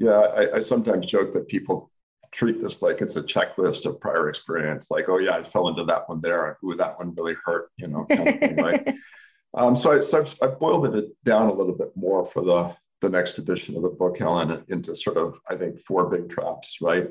Yeah, 0.01 0.19
I, 0.19 0.57
I 0.57 0.59
sometimes 0.61 1.05
joke 1.05 1.31
that 1.33 1.47
people 1.47 1.91
treat 2.31 2.59
this 2.59 2.81
like 2.81 3.01
it's 3.01 3.17
a 3.17 3.21
checklist 3.23 3.85
of 3.85 3.99
prior 3.99 4.29
experience, 4.29 4.89
like, 4.89 5.09
oh 5.09 5.19
yeah, 5.19 5.35
I 5.35 5.43
fell 5.43 5.67
into 5.67 5.83
that 5.83 6.09
one 6.09 6.19
there, 6.21 6.57
ooh, 6.65 6.75
that 6.75 6.97
one 6.97 7.13
really 7.15 7.35
hurt, 7.45 7.69
you 7.77 7.87
know, 7.87 8.05
kind 8.05 8.27
of 8.27 8.39
thing, 8.39 8.55
right? 8.57 8.95
Um, 9.53 9.75
so, 9.75 9.91
I, 9.91 9.99
so 9.99 10.21
I've, 10.21 10.33
I've, 10.41 10.59
boiled 10.61 10.95
it 10.95 11.09
down 11.25 11.49
a 11.49 11.53
little 11.53 11.73
bit 11.73 11.91
more 11.93 12.25
for 12.25 12.41
the 12.41 12.73
the 13.01 13.09
next 13.09 13.37
edition 13.37 13.75
of 13.75 13.81
the 13.81 13.89
book, 13.89 14.17
Helen, 14.17 14.63
into 14.69 14.95
sort 14.95 15.17
of 15.17 15.41
I 15.49 15.57
think 15.57 15.77
four 15.81 16.09
big 16.09 16.29
traps, 16.29 16.77
right? 16.79 17.09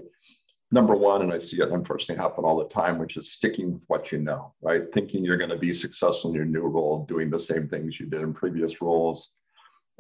Number 0.73 0.97
one, 0.97 1.21
and 1.21 1.35
I 1.35 1.39
see 1.39 1.61
it 1.61 1.69
unfortunately 1.69 2.23
happen 2.23 2.47
all 2.47 2.57
the 2.57 2.75
time, 2.75 2.99
which 2.99 3.19
is 3.19 3.33
sticking 3.33 3.75
with 3.75 3.85
what 3.89 4.11
you 4.11 4.21
know, 4.21 4.55
right? 4.63 4.91
Thinking 4.91 5.23
you're 5.23 5.37
going 5.37 5.51
to 5.51 5.59
be 5.59 5.75
successful 5.75 6.31
in 6.31 6.37
your 6.37 6.47
new 6.47 6.63
role, 6.63 7.05
doing 7.05 7.29
the 7.29 7.39
same 7.39 7.69
things 7.69 8.01
you 8.01 8.07
did 8.07 8.23
in 8.23 8.33
previous 8.33 8.81
roles, 8.81 9.33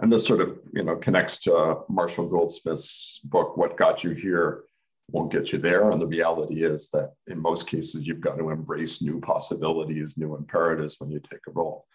and 0.00 0.12
this 0.12 0.26
sort 0.26 0.40
of 0.40 0.58
you 0.72 0.82
know 0.82 0.96
connects 0.96 1.38
to 1.38 1.54
uh, 1.54 1.80
Marshall 1.88 2.28
Goldsmith's 2.28 3.20
book, 3.24 3.56
What 3.56 3.76
Got 3.76 4.02
You 4.02 4.10
Here 4.10 4.64
Won't 5.08 5.32
Get 5.32 5.52
You 5.52 5.58
There. 5.58 5.90
And 5.90 6.00
the 6.00 6.06
reality 6.06 6.64
is 6.64 6.88
that 6.90 7.12
in 7.26 7.40
most 7.40 7.66
cases, 7.66 8.06
you've 8.06 8.20
got 8.20 8.38
to 8.38 8.50
embrace 8.50 9.02
new 9.02 9.20
possibilities, 9.20 10.14
new 10.16 10.36
imperatives 10.36 10.96
when 10.98 11.10
you 11.10 11.20
take 11.20 11.40
a 11.46 11.52
role. 11.52 11.86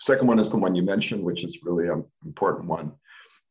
Second 0.00 0.28
one 0.28 0.38
is 0.38 0.50
the 0.50 0.58
one 0.58 0.74
you 0.74 0.82
mentioned, 0.82 1.22
which 1.22 1.44
is 1.44 1.62
really 1.62 1.88
an 1.88 2.04
important 2.24 2.68
one. 2.68 2.92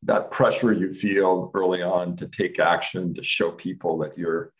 That 0.02 0.30
pressure 0.30 0.72
you 0.72 0.92
feel 0.92 1.50
early 1.54 1.82
on 1.82 2.16
to 2.18 2.28
take 2.28 2.58
action, 2.58 3.14
to 3.14 3.22
show 3.22 3.50
people 3.50 3.98
that 3.98 4.16
you're 4.16 4.52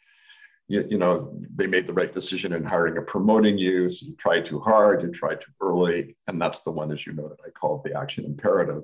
you, 0.67 0.87
you, 0.89 0.99
know 0.99 1.39
they 1.55 1.67
made 1.67 1.87
the 1.87 1.93
right 1.93 2.15
decision 2.15 2.55
in 2.55 2.65
hiring 2.65 2.97
and 2.97 3.07
promoting 3.07 3.59
you 3.59 3.91
so 3.91 4.07
you 4.07 4.17
try 4.17 4.41
too 4.41 4.59
hard 4.61 5.03
you 5.03 5.11
try 5.11 5.35
too 5.35 5.53
early 5.61 6.17
and 6.27 6.41
that's 6.41 6.63
the 6.63 6.71
one 6.71 6.91
as 6.91 7.05
you 7.05 7.13
noted 7.13 7.37
i 7.47 7.51
call 7.51 7.83
the 7.85 7.95
action 7.95 8.25
imperative 8.25 8.83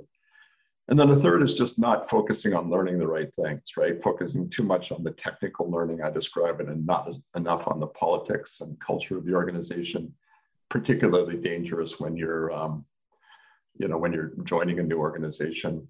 And 0.90 0.98
then 0.98 1.08
the 1.08 1.20
third 1.20 1.42
is 1.42 1.54
just 1.54 1.78
not 1.78 2.10
focusing 2.10 2.52
on 2.52 2.68
learning 2.68 2.98
the 2.98 3.06
right 3.06 3.32
things, 3.32 3.76
right? 3.76 4.02
Focusing 4.02 4.50
too 4.50 4.64
much 4.64 4.90
on 4.90 5.04
the 5.04 5.12
technical 5.12 5.70
learning 5.70 6.02
I 6.02 6.10
describe 6.10 6.60
it 6.60 6.66
and 6.66 6.84
not 6.84 7.16
enough 7.36 7.68
on 7.68 7.78
the 7.78 7.86
politics 7.86 8.60
and 8.60 8.78
culture 8.80 9.16
of 9.16 9.24
the 9.24 9.34
organization. 9.34 10.12
Particularly 10.68 11.36
dangerous 11.36 12.00
when 12.00 12.16
you're, 12.16 12.52
um, 12.52 12.84
you 13.74 13.86
know, 13.86 13.98
when 13.98 14.12
you're 14.12 14.32
joining 14.42 14.80
a 14.80 14.82
new 14.82 14.98
organization. 14.98 15.86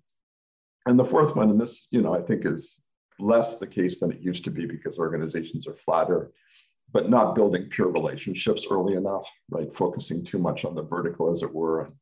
And 0.85 0.99
the 0.99 1.04
fourth 1.04 1.35
one, 1.35 1.49
and 1.49 1.61
this, 1.61 1.88
you 1.90 2.02
know, 2.02 2.14
I 2.14 2.21
think 2.21 2.45
is 2.45 2.83
less 3.19 3.57
the 3.57 3.66
case 3.66 4.00
than 4.00 4.12
it 4.12 4.21
used 4.21 4.45
to 4.45 4.50
be 4.50 4.66
because 4.66 4.99
organizations 4.99 5.66
are 5.66 5.75
flatter, 5.75 6.30
but 6.92 7.09
not 7.09 7.35
building 7.35 7.71
pure 7.71 7.88
relationships 7.88 8.66
early 8.71 8.95
enough, 8.95 9.26
right? 9.49 9.75
Focusing 9.75 10.23
too 10.23 10.38
much 10.38 10.66
on 10.66 10.75
the 10.75 10.83
vertical, 10.83 11.33
as 11.33 11.42
it 11.42 11.54
were, 11.54 11.85
and 11.85 11.95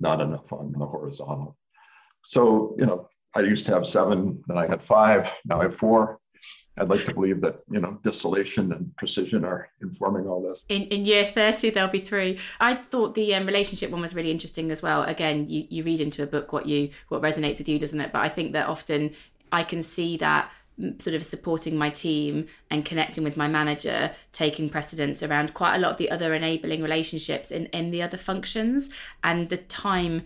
not 0.00 0.20
enough 0.20 0.52
on 0.52 0.72
the 0.72 0.86
horizontal. 0.86 1.56
So, 2.22 2.74
you 2.78 2.86
know, 2.86 3.08
I 3.34 3.40
used 3.40 3.66
to 3.66 3.74
have 3.74 3.86
seven, 3.86 4.42
then 4.46 4.58
I 4.58 4.66
had 4.66 4.82
five, 4.82 5.30
now 5.44 5.60
I 5.60 5.64
have 5.64 5.76
four. 5.76 6.18
I'd 6.78 6.88
like 6.88 7.04
to 7.04 7.12
believe 7.12 7.42
that, 7.42 7.60
you 7.70 7.80
know, 7.80 7.98
distillation 8.02 8.72
and 8.72 8.96
precision 8.96 9.44
are 9.44 9.68
informing 9.82 10.26
all 10.26 10.42
this. 10.42 10.64
In, 10.70 10.82
in 10.84 11.04
year 11.04 11.26
30, 11.26 11.68
there'll 11.70 11.90
be 11.90 12.00
three. 12.00 12.38
I 12.60 12.74
thought 12.76 13.14
the 13.14 13.34
um, 13.34 13.44
relationship 13.44 13.90
one 13.90 14.00
was 14.00 14.14
really 14.14 14.30
interesting 14.30 14.70
as 14.70 14.80
well. 14.80 15.02
Again, 15.02 15.50
you, 15.50 15.66
you 15.68 15.84
read 15.84 16.00
into 16.00 16.22
a 16.22 16.26
book 16.26 16.52
what 16.52 16.64
you 16.64 16.88
what 17.08 17.20
resonates 17.20 17.58
with 17.58 17.68
you, 17.68 17.78
doesn't 17.78 18.00
it? 18.00 18.10
But 18.10 18.22
I 18.22 18.30
think 18.30 18.52
that 18.52 18.68
often 18.68 19.10
I 19.50 19.64
can 19.64 19.82
see 19.82 20.16
that 20.18 20.50
sort 20.98 21.14
of 21.14 21.22
supporting 21.22 21.76
my 21.76 21.90
team 21.90 22.46
and 22.70 22.84
connecting 22.84 23.22
with 23.22 23.36
my 23.36 23.46
manager 23.46 24.10
taking 24.32 24.70
precedence 24.70 25.22
around 25.22 25.52
quite 25.52 25.76
a 25.76 25.78
lot 25.78 25.92
of 25.92 25.98
the 25.98 26.10
other 26.10 26.32
enabling 26.32 26.82
relationships 26.82 27.50
in, 27.50 27.66
in 27.66 27.90
the 27.90 28.02
other 28.02 28.16
functions 28.16 28.88
and 29.22 29.50
the 29.50 29.58
time 29.58 30.22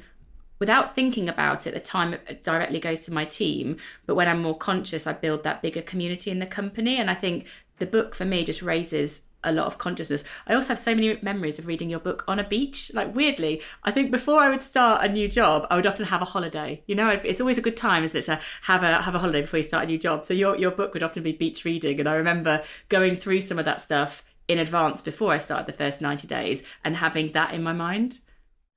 without 0.58 0.94
thinking 0.94 1.28
about 1.28 1.66
it, 1.66 1.74
the 1.74 1.80
time 1.80 2.16
directly 2.42 2.80
goes 2.80 3.04
to 3.04 3.12
my 3.12 3.24
team. 3.24 3.76
But 4.06 4.14
when 4.14 4.28
I'm 4.28 4.42
more 4.42 4.56
conscious, 4.56 5.06
I 5.06 5.12
build 5.12 5.42
that 5.44 5.62
bigger 5.62 5.82
community 5.82 6.30
in 6.30 6.38
the 6.38 6.46
company. 6.46 6.96
And 6.96 7.10
I 7.10 7.14
think 7.14 7.46
the 7.78 7.86
book 7.86 8.14
for 8.14 8.24
me 8.24 8.44
just 8.44 8.62
raises 8.62 9.22
a 9.44 9.52
lot 9.52 9.66
of 9.66 9.78
consciousness. 9.78 10.24
I 10.46 10.54
also 10.54 10.68
have 10.68 10.78
so 10.78 10.94
many 10.94 11.18
memories 11.22 11.58
of 11.58 11.66
reading 11.66 11.88
your 11.88 12.00
book 12.00 12.24
on 12.26 12.38
a 12.38 12.48
beach. 12.48 12.90
Like 12.94 13.14
weirdly, 13.14 13.62
I 13.84 13.92
think 13.92 14.10
before 14.10 14.40
I 14.40 14.48
would 14.48 14.62
start 14.62 15.04
a 15.04 15.12
new 15.12 15.28
job, 15.28 15.66
I 15.70 15.76
would 15.76 15.86
often 15.86 16.04
have 16.06 16.22
a 16.22 16.26
holiday. 16.26 16.82
You 16.86 16.96
know, 16.96 17.08
it's 17.10 17.40
always 17.40 17.58
a 17.58 17.62
good 17.62 17.76
time, 17.76 18.02
is 18.02 18.14
it, 18.14 18.24
to 18.24 18.40
have 18.62 18.82
a 18.82 19.00
have 19.02 19.14
a 19.14 19.18
holiday 19.18 19.42
before 19.42 19.58
you 19.58 19.62
start 19.62 19.84
a 19.84 19.86
new 19.86 19.98
job. 19.98 20.24
So 20.24 20.34
your 20.34 20.56
your 20.56 20.72
book 20.72 20.94
would 20.94 21.02
often 21.04 21.22
be 21.22 21.32
beach 21.32 21.64
reading, 21.64 22.00
and 22.00 22.08
I 22.08 22.14
remember 22.14 22.64
going 22.88 23.14
through 23.14 23.42
some 23.42 23.58
of 23.58 23.64
that 23.66 23.80
stuff 23.80 24.24
in 24.48 24.58
advance 24.58 25.00
before 25.02 25.32
I 25.32 25.38
started 25.38 25.66
the 25.66 25.78
first 25.78 26.00
ninety 26.00 26.26
days 26.26 26.64
and 26.84 26.96
having 26.96 27.32
that 27.32 27.54
in 27.54 27.62
my 27.62 27.72
mind. 27.72 28.18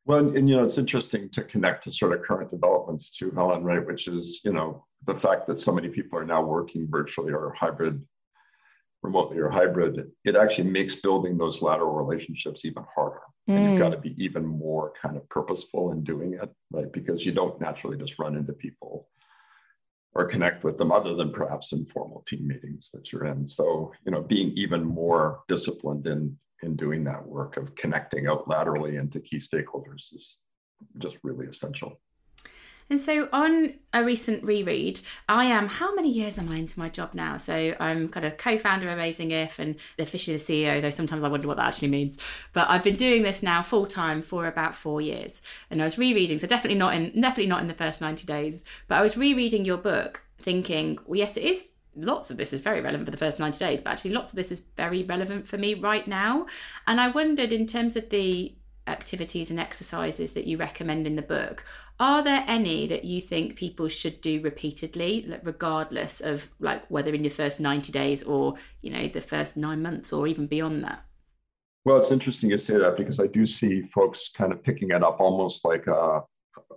Well, 0.10 0.18
and, 0.18 0.36
and, 0.36 0.50
you 0.50 0.58
know, 0.58 0.64
it's 0.64 0.80
interesting 0.80 1.30
to 1.34 1.44
connect 1.44 1.84
to 1.84 1.92
sort 1.92 2.14
of 2.14 2.24
current 2.24 2.50
developments 2.50 3.12
too, 3.12 3.30
Helen, 3.30 3.64
right? 3.64 3.86
Which 3.86 4.08
is, 4.08 4.42
you 4.44 4.52
know, 4.52 4.84
the 5.06 5.14
fact 5.14 5.46
that 5.46 5.60
so 5.60 5.72
many 5.72 5.88
people 5.88 6.18
are 6.18 6.26
now 6.26 6.42
working 6.42 6.88
virtually 6.90 7.32
or 7.32 7.54
hybrid, 7.54 8.04
remotely 9.04 9.38
or 9.38 9.52
hybrid, 9.52 10.10
it 10.26 10.36
actually 10.36 10.72
makes 10.72 10.96
building 10.96 11.38
those 11.38 11.62
lateral 11.62 11.94
relationships 11.94 12.66
even 12.66 12.84
harder. 12.96 13.22
Mm. 13.48 13.56
And 13.56 13.70
you've 13.70 13.80
got 13.80 13.92
to 13.92 14.00
be 14.00 14.16
even 14.18 14.48
more 14.48 14.94
kind 15.00 15.16
of 15.16 15.30
purposeful 15.30 15.92
in 15.92 16.04
doing 16.04 16.34
it, 16.34 16.50
right? 16.72 16.92
Because 16.92 17.24
you 17.24 17.32
don't 17.32 17.62
naturally 17.62 17.96
just 17.96 18.18
run 18.18 18.36
into 18.36 18.54
people 18.54 19.10
or 20.16 20.26
connect 20.26 20.64
with 20.64 20.80
them 20.80 20.92
other 20.92 21.14
than 21.14 21.32
perhaps 21.32 21.72
informal 21.72 22.24
team 22.26 22.48
meetings 22.48 22.90
that 22.96 23.12
you're 23.12 23.26
in. 23.26 23.46
So, 23.46 23.92
you 24.08 24.12
know, 24.12 24.24
being 24.24 24.54
even 24.58 24.84
more 24.84 25.42
disciplined 25.48 26.08
in 26.08 26.36
in 26.64 26.76
doing 26.76 27.04
that 27.06 27.26
work 27.26 27.58
of 27.58 27.76
connecting 27.76 28.28
out 28.28 28.48
laterally 28.48 28.98
into 28.98 29.20
key 29.20 29.38
stakeholders 29.38 30.14
is 30.14 30.40
just 30.98 31.18
really 31.24 31.48
essential. 31.48 32.00
And 32.92 33.00
so, 33.00 33.30
on 33.32 33.76
a 33.94 34.04
recent 34.04 34.44
reread, 34.44 35.00
I 35.28 35.46
am 35.46 35.68
how 35.68 35.94
many 35.94 36.10
years 36.10 36.40
am 36.40 36.50
I 36.50 36.56
into 36.56 36.80
my 36.80 36.90
job 36.90 37.14
now? 37.14 37.38
So, 37.38 37.76
I'm 37.80 38.10
kind 38.10 38.26
of 38.26 38.38
co 38.38 38.58
founder 38.58 38.88
of 38.88 38.94
Amazing 38.94 39.30
If 39.30 39.60
and 39.60 39.76
officially 40.00 40.38
the 40.38 40.44
CEO, 40.44 40.82
though 40.82 40.90
sometimes 40.90 41.24
I 41.24 41.28
wonder 41.28 41.48
what 41.48 41.58
that 41.58 41.68
actually 41.68 41.90
means. 41.90 42.18
But 42.52 42.68
I've 42.68 42.82
been 42.82 42.96
doing 42.96 43.22
this 43.22 43.44
now 43.44 43.62
full 43.62 43.86
time 43.86 44.24
for 44.24 44.48
about 44.48 44.74
four 44.74 45.02
years. 45.02 45.44
And 45.70 45.82
I 45.82 45.84
was 45.84 46.00
rereading, 46.00 46.40
so 46.40 46.48
definitely 46.48 46.80
not 46.80 46.96
in 46.96 47.22
definitely 47.22 47.50
not 47.50 47.62
in 47.62 47.68
the 47.68 47.76
first 47.76 48.02
90 48.02 48.26
days, 48.26 48.66
but 48.88 48.96
I 48.96 49.04
was 49.04 49.16
rereading 49.16 49.66
your 49.66 49.78
book 49.78 50.24
thinking, 50.40 50.98
well, 51.06 51.20
yes, 51.20 51.38
it 51.38 51.44
is 51.44 51.74
lots 51.96 52.30
of 52.30 52.38
this 52.38 52.54
is 52.54 52.60
very 52.60 52.82
relevant 52.82 53.06
for 53.06 53.12
the 53.12 53.18
first 53.18 53.40
90 53.40 53.58
days, 53.58 53.82
but 53.82 53.92
actually 53.92 54.12
lots 54.12 54.32
of 54.32 54.36
this 54.36 54.52
is 54.52 54.64
very 54.78 55.04
relevant 55.04 55.48
for 55.48 55.58
me 55.58 55.74
right 55.74 56.08
now. 56.08 56.46
And 56.88 57.00
I 57.00 57.10
wondered, 57.10 57.52
in 57.52 57.68
terms 57.68 57.96
of 57.96 58.10
the 58.10 58.56
activities 58.88 59.52
and 59.52 59.60
exercises 59.60 60.34
that 60.34 60.48
you 60.48 60.58
recommend 60.58 61.06
in 61.06 61.16
the 61.16 61.22
book, 61.22 61.66
are 62.00 62.24
there 62.24 62.44
any 62.48 62.88
that 62.88 63.04
you 63.04 63.20
think 63.20 63.56
people 63.56 63.90
should 63.90 64.22
do 64.22 64.42
repeatedly, 64.42 65.34
regardless 65.44 66.22
of 66.22 66.50
like 66.60 66.86
whether 66.88 67.14
in 67.14 67.24
your 67.24 67.32
first 67.32 67.60
90 67.60 67.92
days 67.92 68.24
or, 68.24 68.56
you 68.82 68.90
know, 68.90 69.08
the 69.08 69.22
first 69.22 69.58
nine 69.58 69.82
months 69.82 70.14
or 70.14 70.26
even 70.28 70.48
beyond 70.48 70.84
that? 70.86 71.04
Well, 71.86 71.98
it's 71.98 72.12
interesting 72.12 72.50
you 72.50 72.58
say 72.58 72.78
that 72.78 72.98
because 72.98 73.20
I 73.20 73.28
do 73.28 73.46
see 73.46 73.84
folks 73.94 74.30
kind 74.30 74.52
of 74.52 74.64
picking 74.64 74.92
it 74.92 75.04
up 75.04 75.20
almost 75.20 75.66
like 75.66 75.88
a, 75.88 76.22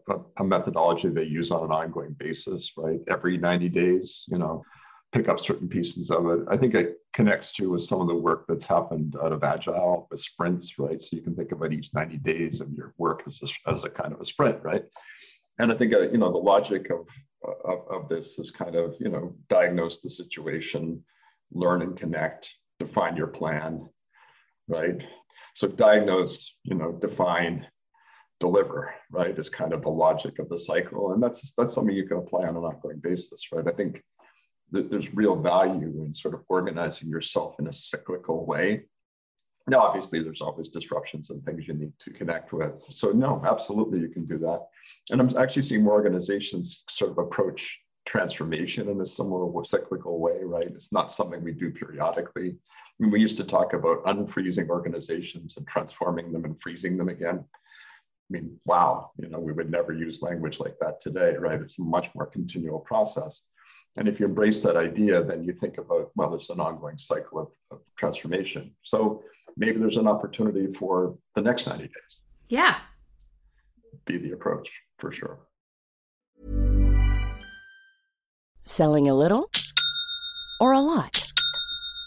a, 0.08 0.16
a 0.38 0.44
methodology 0.44 1.08
they 1.08 1.24
use 1.24 1.50
on 1.50 1.64
an 1.64 1.70
ongoing 1.70 2.14
basis, 2.14 2.72
right? 2.76 3.00
Every 3.08 3.36
90 3.36 3.68
days, 3.68 4.24
you 4.28 4.38
know, 4.38 4.64
pick 5.12 5.28
up 5.28 5.38
certain 5.38 5.68
pieces 5.68 6.10
of 6.10 6.26
it. 6.26 6.40
I 6.48 6.56
think 6.56 6.74
it 6.74 6.96
connects 7.12 7.52
to 7.52 7.70
with 7.70 7.82
some 7.82 8.00
of 8.00 8.08
the 8.08 8.14
work 8.14 8.46
that's 8.48 8.66
happened 8.66 9.14
out 9.22 9.32
of 9.32 9.44
Agile 9.44 10.08
with 10.10 10.20
sprints, 10.20 10.78
right? 10.78 11.00
So 11.02 11.16
you 11.16 11.22
can 11.22 11.36
think 11.36 11.52
about 11.52 11.72
each 11.72 11.90
90 11.92 12.16
days 12.18 12.60
of 12.60 12.72
your 12.72 12.94
work 12.96 13.22
as 13.26 13.42
a, 13.42 13.70
as 13.70 13.84
a 13.84 13.90
kind 13.90 14.14
of 14.14 14.20
a 14.20 14.24
sprint, 14.24 14.62
right? 14.62 14.84
And 15.58 15.70
I 15.70 15.74
think, 15.74 15.92
uh, 15.92 16.08
you 16.08 16.16
know, 16.16 16.32
the 16.32 16.38
logic 16.38 16.90
of, 16.90 17.08
of, 17.64 17.86
of 17.90 18.08
this 18.08 18.38
is 18.38 18.50
kind 18.50 18.74
of, 18.74 18.94
you 18.98 19.10
know, 19.10 19.36
diagnose 19.48 20.00
the 20.00 20.08
situation, 20.08 21.04
learn 21.52 21.82
and 21.82 21.94
connect, 21.94 22.50
define 22.80 23.16
your 23.16 23.26
plan, 23.26 23.86
right? 24.66 24.96
So 25.54 25.68
diagnose, 25.68 26.56
you 26.64 26.74
know, 26.74 26.92
define, 26.92 27.66
deliver, 28.40 28.94
right, 29.10 29.38
is 29.38 29.50
kind 29.50 29.74
of 29.74 29.82
the 29.82 29.90
logic 29.90 30.38
of 30.38 30.48
the 30.48 30.58
cycle. 30.58 31.12
And 31.12 31.22
that's 31.22 31.52
that's 31.54 31.74
something 31.74 31.94
you 31.94 32.08
can 32.08 32.16
apply 32.16 32.48
on 32.48 32.56
an 32.56 32.64
ongoing 32.64 33.00
basis, 33.00 33.48
right? 33.52 33.68
I 33.68 33.72
think 33.72 34.02
there's 34.72 35.14
real 35.14 35.36
value 35.36 36.02
in 36.04 36.14
sort 36.14 36.34
of 36.34 36.40
organizing 36.48 37.08
yourself 37.08 37.56
in 37.58 37.66
a 37.68 37.72
cyclical 37.72 38.46
way. 38.46 38.84
Now, 39.68 39.80
obviously, 39.80 40.20
there's 40.20 40.40
always 40.40 40.68
disruptions 40.68 41.30
and 41.30 41.44
things 41.44 41.68
you 41.68 41.74
need 41.74 41.92
to 42.00 42.10
connect 42.10 42.52
with. 42.52 42.84
So, 42.90 43.12
no, 43.12 43.40
absolutely, 43.46 44.00
you 44.00 44.08
can 44.08 44.26
do 44.26 44.38
that. 44.38 44.66
And 45.10 45.20
I'm 45.20 45.36
actually 45.36 45.62
seeing 45.62 45.84
more 45.84 45.92
organizations 45.92 46.82
sort 46.88 47.12
of 47.12 47.18
approach 47.18 47.78
transformation 48.04 48.88
in 48.88 49.00
a 49.00 49.06
similar 49.06 49.62
cyclical 49.64 50.18
way, 50.18 50.38
right? 50.42 50.66
It's 50.66 50.92
not 50.92 51.12
something 51.12 51.44
we 51.44 51.52
do 51.52 51.70
periodically. 51.70 52.48
I 52.48 53.02
mean, 53.02 53.12
we 53.12 53.20
used 53.20 53.36
to 53.36 53.44
talk 53.44 53.74
about 53.74 54.04
unfreezing 54.04 54.68
organizations 54.68 55.56
and 55.56 55.66
transforming 55.68 56.32
them 56.32 56.44
and 56.44 56.60
freezing 56.60 56.96
them 56.96 57.08
again. 57.08 57.44
I 57.44 58.32
mean, 58.32 58.58
wow, 58.64 59.10
you 59.16 59.28
know, 59.28 59.38
we 59.38 59.52
would 59.52 59.70
never 59.70 59.92
use 59.92 60.22
language 60.22 60.58
like 60.58 60.76
that 60.80 61.00
today, 61.00 61.36
right? 61.36 61.60
It's 61.60 61.78
a 61.78 61.82
much 61.82 62.08
more 62.14 62.26
continual 62.26 62.80
process. 62.80 63.42
And 63.96 64.08
if 64.08 64.18
you 64.18 64.26
embrace 64.26 64.62
that 64.62 64.76
idea, 64.76 65.22
then 65.22 65.44
you 65.44 65.52
think 65.52 65.78
about, 65.78 66.10
well, 66.16 66.30
there's 66.30 66.50
an 66.50 66.60
ongoing 66.60 66.98
cycle 66.98 67.38
of, 67.38 67.48
of 67.70 67.80
transformation. 67.96 68.72
So 68.82 69.22
maybe 69.56 69.78
there's 69.78 69.98
an 69.98 70.08
opportunity 70.08 70.72
for 70.72 71.18
the 71.34 71.42
next 71.42 71.66
90 71.66 71.84
days. 71.84 72.20
Yeah. 72.48 72.76
Be 74.06 74.16
the 74.16 74.32
approach 74.32 74.70
for 74.98 75.12
sure. 75.12 75.40
Selling 78.64 79.08
a 79.08 79.14
little 79.14 79.50
or 80.60 80.72
a 80.72 80.80
lot? 80.80 81.21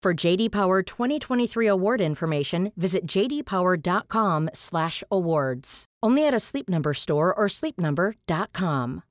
For 0.00 0.14
JD 0.14 0.52
Power 0.52 0.84
2023 0.84 1.66
award 1.66 2.00
information, 2.00 2.70
visit 2.76 3.04
jdpower.com/awards. 3.04 5.84
Only 6.04 6.24
at 6.24 6.32
a 6.32 6.38
Sleep 6.38 6.68
Number 6.68 6.94
store 6.94 7.34
or 7.34 7.48
sleepnumber.com. 7.48 9.02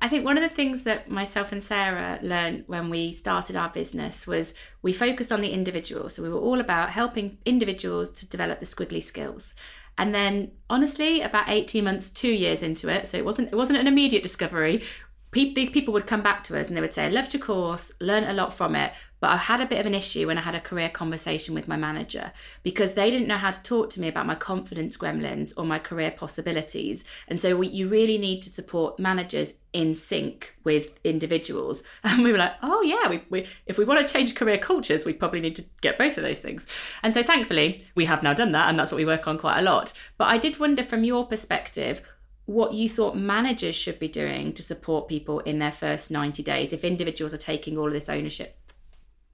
I 0.00 0.10
think 0.10 0.24
one 0.24 0.38
of 0.38 0.42
the 0.42 0.54
things 0.54 0.84
that 0.84 1.10
myself 1.10 1.52
and 1.52 1.62
Sarah 1.62 2.18
learned 2.22 2.64
when 2.66 2.88
we 2.88 3.12
started 3.12 3.56
our 3.56 3.68
business 3.68 4.26
was 4.26 4.54
we 4.80 4.92
focused 4.92 5.32
on 5.32 5.40
the 5.40 5.50
individual. 5.50 6.08
So 6.08 6.22
we 6.22 6.30
were 6.30 6.38
all 6.38 6.60
about 6.60 6.90
helping 6.90 7.38
individuals 7.44 8.10
to 8.12 8.26
develop 8.26 8.58
the 8.58 8.64
squiggly 8.64 9.02
skills. 9.02 9.54
And 9.98 10.14
then 10.14 10.52
honestly, 10.70 11.20
about 11.20 11.48
18 11.48 11.84
months, 11.84 12.10
two 12.10 12.30
years 12.30 12.62
into 12.62 12.88
it, 12.88 13.06
so 13.08 13.18
it 13.18 13.24
wasn't 13.24 13.52
it 13.52 13.56
wasn't 13.56 13.80
an 13.80 13.88
immediate 13.88 14.22
discovery. 14.22 14.82
Pe- 15.30 15.52
these 15.52 15.70
people 15.70 15.92
would 15.94 16.06
come 16.06 16.22
back 16.22 16.42
to 16.44 16.58
us 16.58 16.68
and 16.68 16.76
they 16.76 16.80
would 16.80 16.94
say, 16.94 17.04
I 17.04 17.08
loved 17.08 17.34
your 17.34 17.42
course, 17.42 17.92
learned 18.00 18.26
a 18.26 18.32
lot 18.32 18.52
from 18.52 18.74
it, 18.74 18.92
but 19.20 19.30
I 19.30 19.36
had 19.36 19.60
a 19.60 19.66
bit 19.66 19.80
of 19.80 19.86
an 19.86 19.94
issue 19.94 20.26
when 20.26 20.38
I 20.38 20.42
had 20.42 20.54
a 20.54 20.60
career 20.60 20.88
conversation 20.88 21.54
with 21.54 21.68
my 21.68 21.76
manager 21.76 22.32
because 22.62 22.94
they 22.94 23.10
didn't 23.10 23.28
know 23.28 23.36
how 23.36 23.50
to 23.50 23.62
talk 23.62 23.90
to 23.90 24.00
me 24.00 24.08
about 24.08 24.26
my 24.26 24.34
confidence 24.34 24.96
gremlins 24.96 25.52
or 25.56 25.64
my 25.64 25.78
career 25.78 26.12
possibilities. 26.12 27.04
And 27.26 27.38
so 27.38 27.56
we, 27.56 27.68
you 27.68 27.88
really 27.88 28.16
need 28.16 28.42
to 28.42 28.50
support 28.50 28.98
managers 28.98 29.54
in 29.72 29.94
sync 29.94 30.56
with 30.64 30.90
individuals. 31.04 31.82
And 32.04 32.24
we 32.24 32.32
were 32.32 32.38
like, 32.38 32.54
oh 32.62 32.82
yeah, 32.82 33.08
we, 33.08 33.22
we, 33.28 33.46
if 33.66 33.76
we 33.76 33.84
want 33.84 34.06
to 34.06 34.12
change 34.12 34.34
career 34.34 34.58
cultures, 34.58 35.04
we 35.04 35.12
probably 35.12 35.40
need 35.40 35.56
to 35.56 35.64
get 35.82 35.98
both 35.98 36.16
of 36.16 36.24
those 36.24 36.38
things. 36.38 36.66
And 37.02 37.12
so 37.12 37.22
thankfully, 37.22 37.84
we 37.94 38.06
have 38.06 38.22
now 38.22 38.32
done 38.32 38.52
that, 38.52 38.68
and 38.68 38.78
that's 38.78 38.90
what 38.90 38.96
we 38.96 39.04
work 39.04 39.28
on 39.28 39.38
quite 39.38 39.58
a 39.58 39.62
lot. 39.62 39.92
But 40.16 40.28
I 40.28 40.38
did 40.38 40.58
wonder 40.58 40.82
from 40.82 41.04
your 41.04 41.26
perspective, 41.26 42.02
what 42.48 42.72
you 42.72 42.88
thought 42.88 43.14
managers 43.14 43.74
should 43.74 43.98
be 43.98 44.08
doing 44.08 44.54
to 44.54 44.62
support 44.62 45.06
people 45.06 45.40
in 45.40 45.58
their 45.58 45.70
first 45.70 46.10
90 46.10 46.42
days 46.42 46.72
if 46.72 46.82
individuals 46.82 47.34
are 47.34 47.36
taking 47.38 47.76
all 47.76 47.88
of 47.88 47.92
this 47.92 48.08
ownership. 48.08 48.56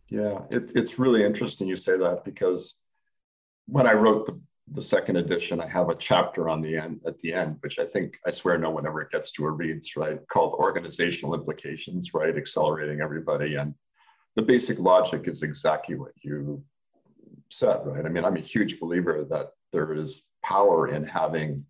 Yeah, 0.08 0.40
it, 0.50 0.72
it's 0.74 0.98
really 0.98 1.22
interesting 1.24 1.68
you 1.68 1.76
say 1.76 1.96
that 1.96 2.24
because 2.24 2.74
when 3.66 3.86
I 3.86 3.92
wrote 3.92 4.26
the, 4.26 4.40
the 4.72 4.82
second 4.82 5.14
edition, 5.14 5.60
I 5.60 5.68
have 5.68 5.90
a 5.90 5.94
chapter 5.94 6.48
on 6.48 6.60
the 6.60 6.76
end 6.76 7.02
at 7.06 7.20
the 7.20 7.32
end, 7.32 7.58
which 7.60 7.78
I 7.78 7.84
think 7.84 8.18
I 8.26 8.32
swear 8.32 8.58
no 8.58 8.70
one 8.70 8.84
ever 8.84 9.04
gets 9.04 9.30
to 9.34 9.44
or 9.44 9.52
reads, 9.52 9.94
right? 9.94 10.18
Called 10.26 10.54
organizational 10.54 11.34
implications, 11.34 12.14
right? 12.14 12.36
Accelerating 12.36 13.00
everybody. 13.00 13.54
And 13.54 13.76
the 14.34 14.42
basic 14.42 14.80
logic 14.80 15.28
is 15.28 15.44
exactly 15.44 15.94
what 15.94 16.14
you 16.22 16.64
said, 17.52 17.82
right? 17.84 18.04
I 18.04 18.08
mean, 18.08 18.24
I'm 18.24 18.36
a 18.36 18.40
huge 18.40 18.80
believer 18.80 19.24
that 19.30 19.50
there 19.72 19.94
is 19.94 20.24
power 20.42 20.88
in 20.88 21.04
having 21.04 21.64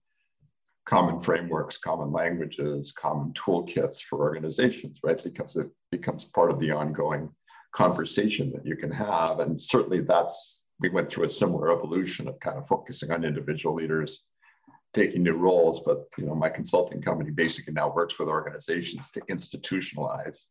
common 0.87 1.21
frameworks, 1.21 1.79
common 1.79 2.13
languages, 2.13 2.93
common 2.93 3.33
toolkits 3.33 4.03
for 4.03 4.21
organizations, 4.21 4.99
right? 5.03 5.23
Because 5.23 5.57
it 5.57 5.69
becomes 5.91 6.25
part 6.25 6.51
of 6.51 6.59
the 6.59 6.71
ongoing 6.71 7.31
conversation 7.73 8.53
that 8.53 8.67
you 8.67 8.77
can 8.77 8.91
have. 8.91 9.41
And 9.41 9.61
certainly 9.61 10.01
that's, 10.01 10.65
we 10.81 10.91
went 10.91 11.11
through 11.11 11.25
a 11.25 11.31
similar 11.31 11.73
evolution 11.73 12.29
of 12.29 12.39
kind 12.41 12.59
of 12.59 12.69
focusing 12.69 13.11
on 13.11 13.25
individual 13.25 13.75
leaders 13.75 14.23
taking 14.93 15.23
new 15.23 15.35
roles. 15.35 15.81
But, 15.81 16.07
you 16.19 16.27
know, 16.27 16.35
my 16.35 16.51
consulting 16.51 17.01
company 17.01 17.31
basically 17.31 17.73
now 17.73 17.93
works 17.93 18.19
with 18.19 18.29
organizations 18.29 19.11
to 19.13 19.21
institutionalize 19.23 20.49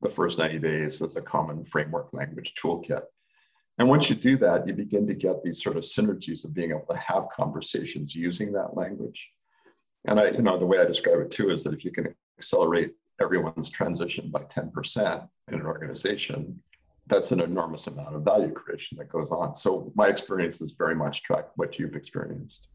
the 0.00 0.10
first 0.10 0.38
90 0.38 0.58
days 0.60 1.02
as 1.02 1.16
a 1.16 1.22
common 1.22 1.64
framework 1.64 2.12
language 2.12 2.54
toolkit. 2.62 3.02
And 3.78 3.88
once 3.88 4.08
you 4.08 4.14
do 4.14 4.36
that, 4.38 4.68
you 4.68 4.72
begin 4.72 5.06
to 5.08 5.14
get 5.14 5.42
these 5.42 5.62
sort 5.62 5.76
of 5.76 5.82
synergies 5.82 6.44
of 6.44 6.54
being 6.54 6.70
able 6.70 6.86
to 6.90 6.96
have 6.96 7.28
conversations 7.34 8.14
using 8.14 8.52
that 8.52 8.76
language 8.76 9.30
and 10.04 10.20
I, 10.20 10.30
you 10.30 10.42
know, 10.42 10.58
the 10.58 10.66
way 10.66 10.78
I 10.78 10.84
describe 10.84 11.20
it 11.20 11.30
too 11.30 11.50
is 11.50 11.64
that 11.64 11.74
if 11.74 11.84
you 11.84 11.90
can 11.90 12.14
accelerate 12.38 12.94
everyone's 13.20 13.70
transition 13.70 14.30
by 14.30 14.40
10% 14.42 15.28
in 15.48 15.54
an 15.54 15.66
organization, 15.66 16.60
that's 17.06 17.32
an 17.32 17.40
enormous 17.40 17.86
amount 17.86 18.16
of 18.16 18.22
value 18.22 18.52
creation 18.52 18.98
that 18.98 19.10
goes 19.10 19.30
on. 19.30 19.54
So 19.54 19.92
my 19.94 20.08
experience 20.08 20.60
is 20.60 20.72
very 20.72 20.94
much 20.94 21.22
track 21.22 21.48
what 21.56 21.78
you've 21.78 21.94
experienced. 21.94 22.68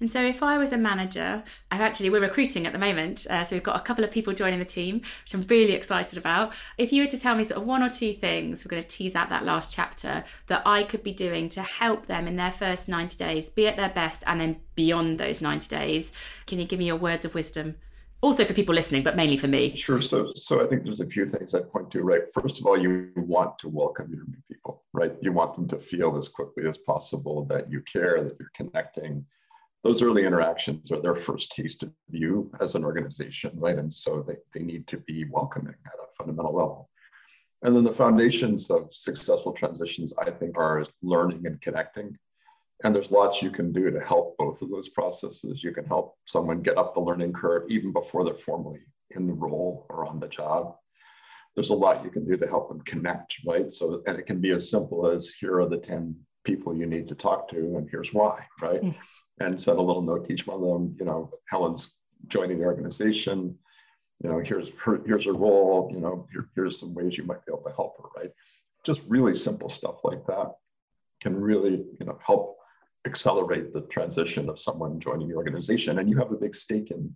And 0.00 0.10
so, 0.10 0.20
if 0.22 0.42
I 0.42 0.58
was 0.58 0.72
a 0.72 0.76
manager, 0.76 1.42
I've 1.70 1.80
actually 1.80 2.10
we're 2.10 2.20
recruiting 2.20 2.66
at 2.66 2.72
the 2.72 2.78
moment, 2.78 3.26
uh, 3.30 3.44
so 3.44 3.54
we've 3.54 3.62
got 3.62 3.76
a 3.76 3.82
couple 3.84 4.04
of 4.04 4.10
people 4.10 4.32
joining 4.32 4.58
the 4.58 4.64
team, 4.64 4.96
which 4.96 5.32
I'm 5.32 5.46
really 5.48 5.72
excited 5.72 6.18
about. 6.18 6.54
If 6.78 6.92
you 6.92 7.02
were 7.02 7.10
to 7.10 7.18
tell 7.18 7.36
me 7.36 7.44
sort 7.44 7.60
of 7.60 7.66
one 7.66 7.82
or 7.82 7.88
two 7.88 8.12
things, 8.12 8.64
we're 8.64 8.70
going 8.70 8.82
to 8.82 8.88
tease 8.88 9.14
out 9.14 9.30
that 9.30 9.44
last 9.44 9.72
chapter 9.72 10.24
that 10.48 10.62
I 10.66 10.82
could 10.82 11.02
be 11.02 11.12
doing 11.12 11.48
to 11.50 11.62
help 11.62 12.06
them 12.06 12.26
in 12.26 12.36
their 12.36 12.50
first 12.50 12.88
90 12.88 13.16
days 13.16 13.48
be 13.48 13.66
at 13.66 13.76
their 13.76 13.88
best, 13.88 14.24
and 14.26 14.40
then 14.40 14.56
beyond 14.74 15.18
those 15.18 15.40
90 15.40 15.68
days, 15.68 16.12
can 16.46 16.58
you 16.58 16.66
give 16.66 16.80
me 16.80 16.86
your 16.86 16.96
words 16.96 17.24
of 17.24 17.34
wisdom? 17.34 17.76
Also 18.20 18.44
for 18.44 18.54
people 18.54 18.74
listening, 18.74 19.02
but 19.02 19.16
mainly 19.16 19.36
for 19.36 19.48
me. 19.48 19.76
Sure. 19.76 20.00
So, 20.00 20.32
so 20.34 20.62
I 20.62 20.66
think 20.66 20.84
there's 20.84 21.00
a 21.00 21.06
few 21.06 21.26
things 21.26 21.54
I'd 21.54 21.70
point 21.70 21.90
to. 21.90 22.02
Right. 22.02 22.22
First 22.32 22.58
of 22.58 22.66
all, 22.66 22.76
you 22.76 23.10
want 23.16 23.58
to 23.58 23.68
welcome 23.68 24.12
your 24.14 24.24
new 24.24 24.42
people. 24.50 24.82
Right. 24.94 25.12
You 25.20 25.32
want 25.32 25.54
them 25.54 25.68
to 25.68 25.78
feel 25.78 26.16
as 26.16 26.26
quickly 26.26 26.66
as 26.66 26.78
possible 26.78 27.44
that 27.46 27.70
you 27.70 27.82
care, 27.82 28.22
that 28.24 28.36
you're 28.38 28.50
connecting 28.54 29.26
those 29.84 30.02
early 30.02 30.24
interactions 30.24 30.90
are 30.90 31.00
their 31.00 31.14
first 31.14 31.52
taste 31.52 31.82
of 31.82 31.92
you 32.10 32.50
as 32.58 32.74
an 32.74 32.84
organization, 32.84 33.52
right? 33.54 33.78
And 33.78 33.92
so 33.92 34.24
they, 34.26 34.36
they 34.54 34.64
need 34.64 34.86
to 34.88 34.96
be 34.96 35.26
welcoming 35.26 35.74
at 35.86 35.92
a 35.92 36.06
fundamental 36.16 36.54
level. 36.54 36.88
And 37.62 37.76
then 37.76 37.84
the 37.84 37.92
foundations 37.92 38.70
of 38.70 38.88
successful 38.92 39.52
transitions, 39.52 40.14
I 40.18 40.30
think, 40.30 40.56
are 40.56 40.86
learning 41.02 41.46
and 41.46 41.60
connecting. 41.60 42.16
And 42.82 42.94
there's 42.94 43.10
lots 43.10 43.42
you 43.42 43.50
can 43.50 43.72
do 43.72 43.90
to 43.90 44.00
help 44.00 44.36
both 44.38 44.62
of 44.62 44.70
those 44.70 44.88
processes. 44.88 45.62
You 45.62 45.72
can 45.72 45.84
help 45.84 46.16
someone 46.24 46.62
get 46.62 46.78
up 46.78 46.94
the 46.94 47.00
learning 47.00 47.34
curve 47.34 47.64
even 47.68 47.92
before 47.92 48.24
they're 48.24 48.34
formally 48.34 48.80
in 49.10 49.26
the 49.26 49.34
role 49.34 49.86
or 49.90 50.06
on 50.06 50.18
the 50.18 50.28
job. 50.28 50.76
There's 51.54 51.70
a 51.70 51.74
lot 51.74 52.04
you 52.04 52.10
can 52.10 52.26
do 52.26 52.38
to 52.38 52.48
help 52.48 52.68
them 52.68 52.80
connect, 52.80 53.36
right? 53.46 53.70
So, 53.70 54.02
and 54.06 54.18
it 54.18 54.26
can 54.26 54.40
be 54.40 54.50
as 54.50 54.68
simple 54.68 55.06
as 55.06 55.28
here 55.28 55.60
are 55.60 55.68
the 55.68 55.76
10 55.76 56.16
people 56.44 56.76
you 56.76 56.86
need 56.86 57.08
to 57.08 57.14
talk 57.14 57.48
to, 57.48 57.56
and 57.56 57.88
here's 57.90 58.12
why, 58.14 58.46
right? 58.60 58.82
Mm 58.82 58.94
and 59.40 59.60
send 59.60 59.78
a 59.78 59.82
little 59.82 60.02
note 60.02 60.26
to 60.26 60.32
each 60.32 60.46
one 60.46 60.62
of 60.62 60.68
them. 60.68 60.96
You 60.98 61.06
know, 61.06 61.30
Helen's 61.46 61.90
joining 62.28 62.58
the 62.58 62.64
organization. 62.64 63.56
You 64.22 64.30
know, 64.30 64.38
here's 64.38 64.70
her 64.82 65.02
here's 65.06 65.24
her 65.26 65.32
role. 65.32 65.90
You 65.92 66.00
know, 66.00 66.26
here, 66.32 66.48
here's 66.54 66.78
some 66.78 66.94
ways 66.94 67.18
you 67.18 67.24
might 67.24 67.44
be 67.44 67.52
able 67.52 67.64
to 67.64 67.74
help 67.74 67.96
her. 67.98 68.08
Right, 68.20 68.30
just 68.84 69.02
really 69.08 69.34
simple 69.34 69.68
stuff 69.68 70.04
like 70.04 70.26
that 70.26 70.52
can 71.20 71.40
really 71.40 71.84
you 71.98 72.06
know 72.06 72.18
help 72.24 72.58
accelerate 73.06 73.72
the 73.72 73.82
transition 73.82 74.48
of 74.48 74.58
someone 74.58 75.00
joining 75.00 75.28
the 75.28 75.34
organization. 75.34 75.98
And 75.98 76.08
you 76.08 76.16
have 76.18 76.32
a 76.32 76.36
big 76.36 76.54
stake 76.54 76.90
in 76.90 77.12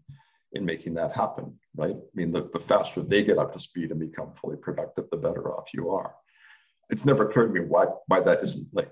in 0.52 0.64
making 0.64 0.94
that 0.94 1.14
happen. 1.14 1.58
Right. 1.76 1.94
I 1.94 2.10
mean, 2.14 2.32
the, 2.32 2.48
the 2.52 2.58
faster 2.58 3.02
they 3.02 3.22
get 3.22 3.38
up 3.38 3.52
to 3.52 3.60
speed 3.60 3.90
and 3.90 4.00
become 4.00 4.32
fully 4.34 4.56
productive, 4.56 5.08
the 5.10 5.16
better 5.16 5.52
off 5.52 5.72
you 5.72 5.90
are. 5.90 6.14
It's 6.90 7.04
never 7.04 7.28
occurred 7.28 7.48
to 7.48 7.60
me 7.60 7.60
why 7.60 7.86
why 8.06 8.20
that 8.20 8.42
isn't 8.42 8.66
like 8.72 8.90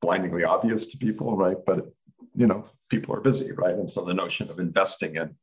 blindingly 0.00 0.44
obvious 0.44 0.86
to 0.86 0.98
people, 0.98 1.36
right? 1.36 1.56
But 1.66 1.92
you 2.34 2.46
know, 2.46 2.66
people 2.90 3.14
are 3.14 3.20
busy, 3.20 3.52
right? 3.52 3.74
And 3.74 3.90
so 3.90 4.04
the 4.04 4.12
notion 4.14 4.50
of 4.50 4.58
investing 4.58 5.16
in 5.16 5.34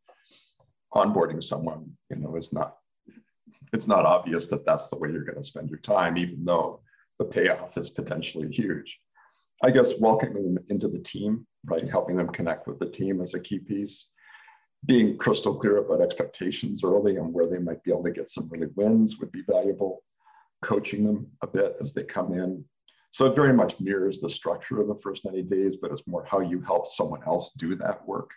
onboarding 0.93 1.43
someone, 1.43 1.91
you 2.09 2.17
know, 2.17 2.35
is 2.35 2.53
not, 2.53 2.77
it's 3.73 3.87
not 3.87 4.05
obvious 4.05 4.49
that 4.49 4.63
that's 4.63 4.89
the 4.89 4.97
way 4.97 5.09
you're 5.09 5.23
going 5.23 5.37
to 5.39 5.43
spend 5.43 5.69
your 5.69 5.79
time, 5.79 6.17
even 6.17 6.45
though 6.45 6.81
the 7.17 7.25
payoff 7.25 7.77
is 7.79 7.89
potentially 7.89 8.47
huge. 8.51 8.99
I 9.63 9.71
guess 9.71 9.99
welcoming 9.99 10.53
them 10.53 10.63
into 10.69 10.87
the 10.87 10.99
team, 10.99 11.47
right? 11.65 11.89
Helping 11.89 12.15
them 12.15 12.27
connect 12.29 12.67
with 12.67 12.77
the 12.77 12.85
team 12.85 13.21
is 13.21 13.33
a 13.33 13.39
key 13.39 13.57
piece. 13.57 14.11
being 14.85 15.17
crystal 15.17 15.55
clear 15.55 15.77
about 15.77 16.01
expectations 16.01 16.83
early 16.83 17.15
and 17.15 17.33
where 17.33 17.47
they 17.47 17.57
might 17.57 17.83
be 17.83 17.91
able 17.91 18.03
to 18.03 18.11
get 18.11 18.29
some 18.29 18.49
really 18.49 18.67
wins 18.75 19.17
would 19.19 19.31
be 19.31 19.43
valuable. 19.49 20.03
Coaching 20.61 21.05
them 21.05 21.27
a 21.41 21.47
bit 21.47 21.75
as 21.81 21.93
they 21.93 22.03
come 22.03 22.33
in. 22.33 22.63
So 23.13 23.27
it 23.27 23.35
very 23.35 23.53
much 23.53 23.79
mirrors 23.79 24.19
the 24.19 24.27
structure 24.27 24.81
of 24.81 24.87
the 24.87 24.95
first 24.95 25.23
90 25.23 25.43
days, 25.43 25.77
but 25.77 25.91
it's 25.91 26.05
more 26.07 26.25
how 26.25 26.39
you 26.39 26.59
help 26.61 26.87
someone 26.87 27.21
else 27.27 27.51
do 27.57 27.75
that 27.75 28.05
work, 28.07 28.31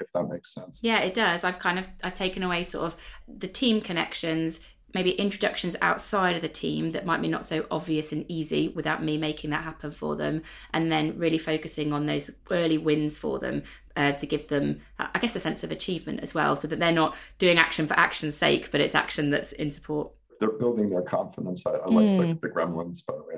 if 0.00 0.10
that 0.14 0.24
makes 0.24 0.54
sense. 0.54 0.80
Yeah, 0.82 1.00
it 1.00 1.12
does. 1.12 1.44
I've 1.44 1.58
kind 1.58 1.78
of 1.78 1.86
I've 2.02 2.14
taken 2.16 2.42
away 2.42 2.62
sort 2.62 2.86
of 2.86 2.96
the 3.28 3.46
team 3.46 3.82
connections, 3.82 4.60
maybe 4.94 5.10
introductions 5.10 5.76
outside 5.82 6.34
of 6.34 6.40
the 6.40 6.48
team 6.48 6.92
that 6.92 7.04
might 7.04 7.20
be 7.20 7.28
not 7.28 7.44
so 7.44 7.66
obvious 7.70 8.10
and 8.10 8.24
easy 8.28 8.68
without 8.68 9.04
me 9.04 9.18
making 9.18 9.50
that 9.50 9.62
happen 9.62 9.90
for 9.90 10.16
them 10.16 10.40
and 10.72 10.90
then 10.90 11.18
really 11.18 11.36
focusing 11.36 11.92
on 11.92 12.06
those 12.06 12.30
early 12.50 12.78
wins 12.78 13.18
for 13.18 13.38
them 13.38 13.62
uh, 13.96 14.12
to 14.12 14.26
give 14.26 14.48
them 14.48 14.80
i 14.98 15.18
guess 15.18 15.36
a 15.36 15.40
sense 15.40 15.62
of 15.62 15.70
achievement 15.70 16.20
as 16.20 16.32
well 16.32 16.56
so 16.56 16.66
that 16.66 16.78
they're 16.78 16.92
not 16.92 17.14
doing 17.36 17.58
action 17.58 17.86
for 17.86 17.92
action's 17.98 18.34
sake 18.34 18.70
but 18.70 18.80
it's 18.80 18.94
action 18.94 19.28
that's 19.28 19.52
in 19.52 19.70
support 19.70 20.10
they're 20.40 20.50
building 20.50 20.88
their 20.88 21.02
confidence 21.02 21.66
i, 21.66 21.72
I 21.72 21.88
like 21.88 22.06
mm. 22.06 22.40
the, 22.40 22.48
the 22.48 22.54
gremlins 22.54 23.04
by 23.04 23.16
the 23.16 23.22
way 23.22 23.35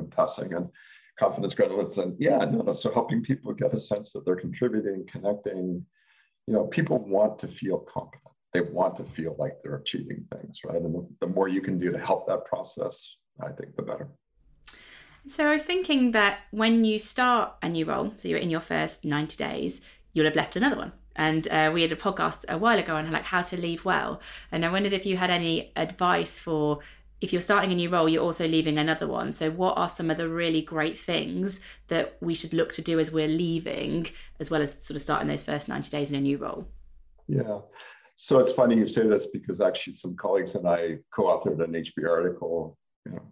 in 0.00 0.08
passing 0.08 0.52
and 0.54 0.68
confidence 1.18 1.54
gremlins 1.54 1.98
and 1.98 2.14
yeah 2.18 2.38
no 2.38 2.62
no 2.62 2.72
so 2.74 2.92
helping 2.92 3.22
people 3.22 3.52
get 3.52 3.74
a 3.74 3.80
sense 3.80 4.12
that 4.12 4.24
they're 4.24 4.36
contributing 4.36 5.04
connecting 5.10 5.84
you 6.46 6.54
know 6.54 6.64
people 6.66 6.98
want 6.98 7.38
to 7.38 7.48
feel 7.48 7.78
competent 7.78 8.28
they 8.52 8.60
want 8.60 8.96
to 8.96 9.04
feel 9.04 9.36
like 9.38 9.62
they're 9.62 9.76
achieving 9.76 10.24
things, 10.34 10.60
right? 10.64 10.80
And 10.80 10.94
the, 10.94 11.06
the 11.20 11.26
more 11.26 11.48
you 11.48 11.60
can 11.60 11.78
do 11.78 11.92
to 11.92 11.98
help 11.98 12.26
that 12.26 12.44
process, 12.46 13.16
I 13.40 13.50
think 13.50 13.76
the 13.76 13.82
better. 13.82 14.08
So 15.26 15.46
I 15.46 15.52
was 15.52 15.62
thinking 15.62 16.12
that 16.12 16.40
when 16.50 16.84
you 16.84 16.98
start 16.98 17.52
a 17.62 17.68
new 17.68 17.84
role, 17.84 18.12
so 18.16 18.28
you're 18.28 18.38
in 18.38 18.50
your 18.50 18.60
first 18.60 19.04
90 19.04 19.36
days, 19.36 19.82
you'll 20.12 20.24
have 20.24 20.36
left 20.36 20.56
another 20.56 20.76
one. 20.76 20.92
And 21.16 21.48
uh, 21.48 21.70
we 21.74 21.82
had 21.82 21.92
a 21.92 21.96
podcast 21.96 22.44
a 22.48 22.56
while 22.56 22.78
ago 22.78 22.96
on 22.96 23.10
like 23.10 23.24
how 23.24 23.42
to 23.42 23.60
leave 23.60 23.84
well. 23.84 24.20
And 24.52 24.64
I 24.64 24.70
wondered 24.70 24.92
if 24.92 25.04
you 25.04 25.16
had 25.16 25.30
any 25.30 25.72
advice 25.76 26.38
for 26.38 26.78
if 27.20 27.32
you're 27.32 27.40
starting 27.40 27.72
a 27.72 27.74
new 27.74 27.88
role, 27.88 28.08
you're 28.08 28.22
also 28.22 28.46
leaving 28.46 28.78
another 28.78 29.06
one. 29.06 29.32
So, 29.32 29.50
what 29.50 29.76
are 29.76 29.88
some 29.88 30.10
of 30.10 30.16
the 30.16 30.28
really 30.28 30.62
great 30.62 30.96
things 30.96 31.60
that 31.88 32.16
we 32.20 32.34
should 32.34 32.52
look 32.52 32.72
to 32.74 32.82
do 32.82 33.00
as 33.00 33.10
we're 33.10 33.28
leaving, 33.28 34.06
as 34.38 34.50
well 34.50 34.62
as 34.62 34.72
sort 34.84 34.96
of 34.96 35.02
starting 35.02 35.28
those 35.28 35.42
first 35.42 35.68
90 35.68 35.90
days 35.90 36.10
in 36.10 36.16
a 36.16 36.20
new 36.20 36.38
role? 36.38 36.68
Yeah. 37.26 37.60
So 38.20 38.40
it's 38.40 38.50
funny 38.50 38.76
you 38.76 38.88
say 38.88 39.06
this 39.06 39.26
because 39.26 39.60
actually 39.60 39.92
some 39.92 40.16
colleagues 40.16 40.56
and 40.56 40.66
I 40.68 40.98
co-authored 41.14 41.62
an 41.62 41.72
HB 41.72 42.08
article, 42.08 42.76
you 43.06 43.12
know, 43.12 43.22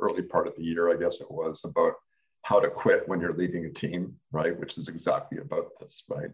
early 0.00 0.22
part 0.22 0.46
of 0.46 0.54
the 0.54 0.62
year, 0.62 0.88
I 0.88 0.96
guess 0.96 1.20
it 1.20 1.30
was, 1.30 1.64
about 1.64 1.94
how 2.42 2.60
to 2.60 2.68
quit 2.68 3.08
when 3.08 3.20
you're 3.20 3.34
leading 3.34 3.64
a 3.64 3.70
team, 3.70 4.14
right? 4.30 4.58
Which 4.58 4.78
is 4.78 4.88
exactly 4.88 5.38
about 5.38 5.70
this, 5.80 6.04
right? 6.08 6.30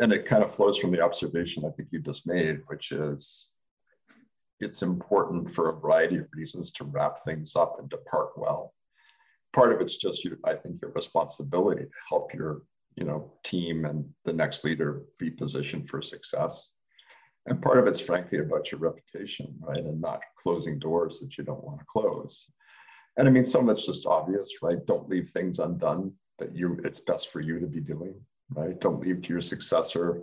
And 0.00 0.12
it 0.12 0.26
kind 0.26 0.42
of 0.42 0.52
flows 0.52 0.78
from 0.78 0.90
the 0.90 1.00
observation 1.00 1.64
I 1.64 1.70
think 1.70 1.90
you 1.92 2.00
just 2.00 2.26
made, 2.26 2.60
which 2.66 2.90
is 2.90 3.54
it's 4.60 4.82
important 4.82 5.54
for 5.54 5.68
a 5.68 5.78
variety 5.78 6.18
of 6.18 6.26
reasons 6.34 6.72
to 6.72 6.84
wrap 6.84 7.24
things 7.24 7.54
up 7.56 7.76
and 7.78 7.88
depart 7.88 8.30
well. 8.36 8.74
Part 9.52 9.72
of 9.72 9.80
it's 9.80 9.96
just 9.96 10.26
I 10.44 10.54
think, 10.54 10.80
your 10.82 10.92
responsibility 10.92 11.84
to 11.84 12.00
help 12.08 12.34
your 12.34 12.62
you 12.96 13.04
know 13.04 13.32
team 13.44 13.84
and 13.84 14.04
the 14.24 14.32
next 14.32 14.64
leader 14.64 15.02
be 15.18 15.30
positioned 15.30 15.88
for 15.88 16.02
success. 16.02 16.72
And 17.46 17.62
part 17.62 17.78
of 17.78 17.86
it's 17.86 18.00
frankly 18.00 18.40
about 18.40 18.70
your 18.70 18.80
reputation 18.80 19.54
right 19.60 19.78
and 19.78 20.00
not 20.00 20.20
closing 20.42 20.78
doors 20.78 21.20
that 21.20 21.38
you 21.38 21.44
don't 21.44 21.64
want 21.64 21.78
to 21.78 21.86
close. 21.86 22.50
And 23.16 23.26
i 23.26 23.30
mean 23.30 23.44
some 23.44 23.68
of 23.68 23.76
it's 23.76 23.86
just 23.86 24.06
obvious 24.06 24.50
right? 24.62 24.84
Don't 24.86 25.08
leave 25.08 25.28
things 25.28 25.58
undone 25.58 26.12
that 26.38 26.54
you 26.54 26.78
it's 26.84 27.00
best 27.00 27.30
for 27.30 27.40
you 27.40 27.58
to 27.60 27.66
be 27.66 27.80
doing 27.80 28.14
right? 28.50 28.78
Don't 28.80 29.00
leave 29.00 29.22
to 29.22 29.32
your 29.32 29.42
successor 29.42 30.22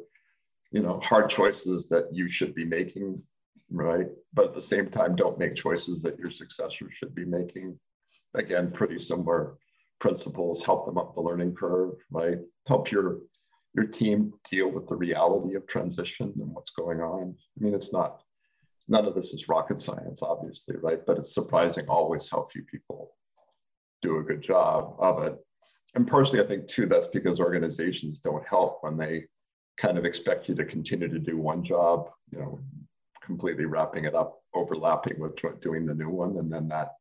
you 0.71 0.81
know 0.81 0.99
hard 1.03 1.29
choices 1.29 1.87
that 1.87 2.05
you 2.11 2.27
should 2.27 2.53
be 2.53 2.65
making 2.65 3.21
right 3.71 4.07
but 4.33 4.45
at 4.45 4.53
the 4.53 4.61
same 4.61 4.89
time 4.89 5.15
don't 5.15 5.39
make 5.39 5.55
choices 5.55 6.01
that 6.01 6.19
your 6.19 6.29
successor 6.29 6.87
should 6.91 7.15
be 7.15 7.25
making 7.25 7.77
again 8.35 8.71
pretty 8.71 8.99
similar 8.99 9.57
principles, 9.99 10.63
help 10.63 10.85
them 10.85 10.97
up 10.97 11.15
the 11.15 11.21
learning 11.21 11.55
curve, 11.55 11.93
right? 12.11 12.39
Help 12.67 12.91
your 12.91 13.19
your 13.73 13.85
team 13.85 14.31
deal 14.49 14.71
with 14.71 14.87
the 14.87 14.95
reality 14.95 15.55
of 15.55 15.67
transition 15.67 16.31
and 16.39 16.53
what's 16.53 16.69
going 16.69 17.01
on. 17.01 17.35
I 17.59 17.63
mean, 17.63 17.73
it's 17.73 17.91
not 17.91 18.21
none 18.87 19.05
of 19.05 19.15
this 19.15 19.33
is 19.33 19.49
rocket 19.49 19.79
science, 19.79 20.21
obviously, 20.21 20.77
right? 20.77 20.99
But 21.05 21.17
it's 21.17 21.33
surprising 21.33 21.85
always 21.89 22.29
how 22.29 22.47
few 22.51 22.63
people 22.63 23.11
do 24.01 24.19
a 24.19 24.23
good 24.23 24.41
job 24.41 24.95
of 24.99 25.23
it. 25.23 25.35
And 25.95 26.07
personally, 26.07 26.43
I 26.43 26.47
think 26.47 26.67
too, 26.67 26.85
that's 26.85 27.07
because 27.07 27.39
organizations 27.39 28.19
don't 28.19 28.47
help 28.47 28.79
when 28.81 28.97
they 28.97 29.25
kind 29.77 29.97
of 29.97 30.05
expect 30.05 30.47
you 30.47 30.55
to 30.55 30.65
continue 30.65 31.09
to 31.09 31.19
do 31.19 31.37
one 31.37 31.63
job, 31.63 32.09
you 32.31 32.39
know, 32.39 32.59
completely 33.25 33.65
wrapping 33.65 34.05
it 34.05 34.15
up, 34.15 34.41
overlapping 34.53 35.19
with 35.19 35.35
doing 35.61 35.85
the 35.85 35.93
new 35.93 36.09
one. 36.09 36.37
And 36.37 36.51
then 36.51 36.67
that 36.69 36.93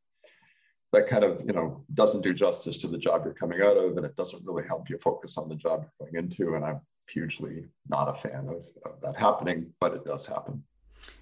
that 0.94 1.08
kind 1.08 1.24
of 1.24 1.40
you 1.44 1.52
know 1.52 1.84
doesn't 1.92 2.22
do 2.22 2.32
justice 2.32 2.76
to 2.78 2.86
the 2.86 2.96
job 2.96 3.22
you're 3.24 3.34
coming 3.34 3.60
out 3.60 3.76
of 3.76 3.96
and 3.96 4.06
it 4.06 4.14
doesn't 4.14 4.46
really 4.46 4.66
help 4.66 4.88
you 4.88 4.96
focus 4.98 5.36
on 5.36 5.48
the 5.48 5.56
job 5.56 5.84
you're 6.00 6.08
going 6.08 6.24
into 6.24 6.54
and 6.54 6.64
i'm 6.64 6.80
hugely 7.08 7.64
not 7.88 8.08
a 8.08 8.28
fan 8.28 8.46
of, 8.48 8.62
of 8.86 9.00
that 9.02 9.16
happening 9.16 9.66
but 9.80 9.92
it 9.92 10.04
does 10.04 10.24
happen 10.24 10.62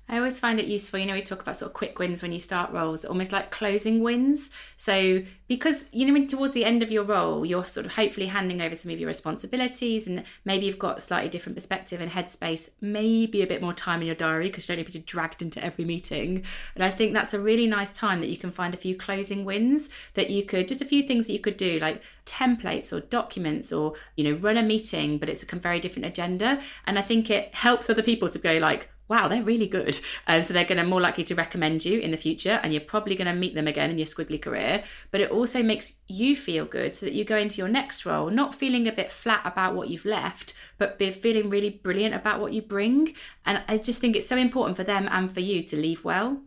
I 0.09 0.19
always 0.19 0.39
find 0.39 0.61
it 0.61 0.67
useful. 0.67 0.99
You 0.99 1.07
know, 1.07 1.15
we 1.15 1.23
talk 1.23 1.41
about 1.41 1.57
sort 1.57 1.71
of 1.71 1.75
quick 1.75 1.99
wins 1.99 2.23
when 2.23 2.33
you 2.33 2.41
start 2.41 2.71
roles, 2.71 3.05
almost 3.05 3.33
like 3.33 3.51
closing 3.51 4.03
wins. 4.03 4.51
So, 4.77 5.23
because, 5.49 5.87
you 5.91 6.07
know, 6.07 6.27
towards 6.27 6.53
the 6.53 6.67
end 6.67 6.83
of 6.83 6.93
your 6.93 7.05
role, 7.05 7.47
you're 7.47 7.65
sort 7.65 7.87
of 7.87 7.95
hopefully 7.95 8.27
handing 8.27 8.61
over 8.61 8.75
some 8.75 8.93
of 8.93 8.99
your 8.99 9.07
responsibilities 9.07 10.07
and 10.07 10.25
maybe 10.45 10.67
you've 10.67 10.79
got 10.79 11.01
slightly 11.01 11.31
different 11.31 11.57
perspective 11.57 12.03
and 12.03 12.11
headspace, 12.11 12.69
maybe 12.83 13.41
a 13.41 13.47
bit 13.47 13.63
more 13.63 13.73
time 13.73 14.01
in 14.03 14.07
your 14.07 14.17
diary 14.17 14.49
because 14.49 14.69
you 14.69 14.75
don't 14.75 14.85
need 14.85 14.93
to 14.93 14.99
be 14.99 15.05
dragged 15.05 15.41
into 15.41 15.65
every 15.65 15.87
meeting. 15.87 16.45
And 16.75 16.85
I 16.85 16.91
think 16.91 17.15
that's 17.15 17.33
a 17.33 17.41
really 17.41 17.67
nice 17.67 17.95
time 17.95 18.21
that 18.21 18.29
you 18.29 18.37
can 18.37 18.51
find 18.51 18.75
a 18.75 18.79
few 18.79 18.95
closing 18.95 19.47
wins 19.47 19.89
that 20.13 20.29
you 20.29 20.45
could, 20.45 20.69
just 20.69 20.83
a 20.83 20.87
few 20.87 21.05
things 21.05 21.27
that 21.27 21.33
you 21.33 21.41
could 21.41 21.57
do, 21.57 21.79
like 21.79 22.03
templates 22.27 22.93
or 22.93 23.01
documents 23.01 23.73
or, 23.73 23.95
you 24.17 24.25
know, 24.25 24.39
run 24.41 24.59
a 24.59 24.63
meeting, 24.63 25.17
but 25.17 25.31
it's 25.31 25.43
a 25.43 25.57
very 25.57 25.81
different 25.81 26.05
agenda. 26.05 26.61
And 26.87 26.99
I 26.99 27.03
think 27.03 27.31
it 27.31 27.55
helps 27.55 27.89
other 27.89 28.03
people 28.03 28.29
to 28.29 28.39
go 28.39 28.59
like, 28.59 28.91
wow, 29.13 29.29
they're 29.29 29.43
really 29.43 29.69
good. 29.69 30.01
And 30.27 30.43
so 30.43 30.55
they're 30.55 30.65
going 30.65 30.79
to 30.79 30.85
more 30.85 31.01
likely 31.01 31.23
to 31.25 31.35
recommend 31.35 31.85
you 31.85 32.01
in 32.01 32.13
the 32.13 32.17
future 32.17 32.59
and 32.63 32.73
you're 32.73 32.81
probably 32.81 33.15
going 33.15 33.27
to 33.27 33.39
meet 33.39 33.55
them 33.55 33.69
again 33.69 33.91
in 33.91 33.99
your 33.99 34.07
squiggly 34.07 34.41
career. 34.41 34.85
But 35.11 35.21
it 35.21 35.31
also 35.31 35.63
makes 35.63 35.97
you 36.09 36.35
feel 36.35 36.65
good 36.65 36.97
so 36.97 37.05
that 37.05 37.13
you 37.13 37.23
go 37.27 37.37
into 37.37 37.59
your 37.59 37.69
next 37.69 38.07
role 38.07 38.31
not 38.31 38.55
feeling 38.55 38.89
a 38.89 38.93
bit 38.93 39.13
flat 39.13 39.43
about 39.45 39.75
what 39.75 39.89
you've 39.91 40.07
left, 40.07 40.55
but 40.79 40.99
be 40.99 41.11
feeling 41.11 41.51
really 41.51 41.69
brilliant 41.69 42.15
about 42.15 42.41
what 42.41 42.55
you 42.55 42.63
bring. 42.63 43.15
And 43.45 43.63
I 43.69 43.77
just 43.77 44.01
think 44.01 44.17
it's 44.17 44.27
so 44.27 44.39
important 44.39 44.79
for 44.79 44.85
them 44.85 45.07
and 45.13 45.31
for 45.31 45.41
you 45.41 45.63
to 45.65 45.77
leave 45.77 46.03
well. 46.05 46.41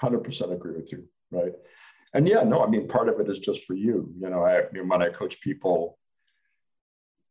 100% 0.00 0.52
agree 0.52 0.76
with 0.76 0.92
you. 0.92 1.08
Right. 1.32 1.52
And 2.12 2.28
yeah, 2.28 2.44
no, 2.44 2.62
I 2.62 2.68
mean, 2.68 2.86
part 2.86 3.08
of 3.08 3.18
it 3.18 3.28
is 3.28 3.40
just 3.40 3.64
for 3.64 3.74
you. 3.74 4.08
You 4.20 4.30
know, 4.30 4.44
I, 4.44 4.62
when 4.84 5.02
I 5.02 5.08
coach 5.08 5.40
people, 5.40 5.98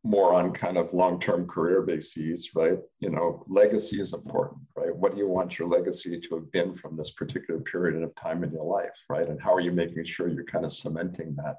more 0.04 0.34
on 0.34 0.52
kind 0.52 0.78
of 0.78 0.94
long-term 0.94 1.48
career 1.48 1.82
bases, 1.82 2.50
right? 2.54 2.78
You 3.00 3.10
know, 3.10 3.44
legacy 3.48 4.02
is 4.02 4.13
important, 4.13 4.62
right? 4.76 4.94
What 4.94 5.13
do 5.13 5.20
you 5.20 5.30
want 5.30 5.58
your 5.58 5.70
legacy 5.70 6.20
to 6.20 6.36
have 6.36 6.52
been 6.52 6.76
from 6.76 6.98
this 6.98 7.12
particular 7.12 7.62
period 7.62 8.04
of 8.04 8.13
time 8.16 8.44
in 8.44 8.52
your 8.52 8.66
life, 8.66 8.98
right? 9.10 9.30
And 9.30 9.42
how 9.42 9.54
are 9.54 9.62
you 9.62 9.72
making 9.72 10.04
sure 10.06 10.28
you're 10.28 10.44
kind 10.44 10.66
of 10.66 10.74
cementing 10.74 11.36
that 11.38 11.58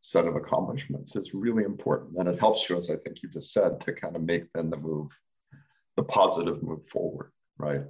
set 0.00 0.26
of 0.26 0.34
accomplishments? 0.34 1.14
It's 1.14 1.34
really 1.34 1.64
important. 1.64 2.16
And 2.16 2.28
it 2.28 2.40
helps 2.40 2.68
you, 2.70 2.78
as 2.78 2.88
I 2.88 2.96
think 2.96 3.22
you 3.22 3.28
just 3.28 3.52
said, 3.52 3.80
to 3.82 3.92
kind 3.92 4.16
of 4.16 4.22
make 4.22 4.50
then 4.54 4.70
the 4.70 4.78
move, 4.78 5.10
the 5.96 6.04
positive 6.04 6.62
move 6.62 6.88
forward, 6.88 7.32
right? 7.58 7.82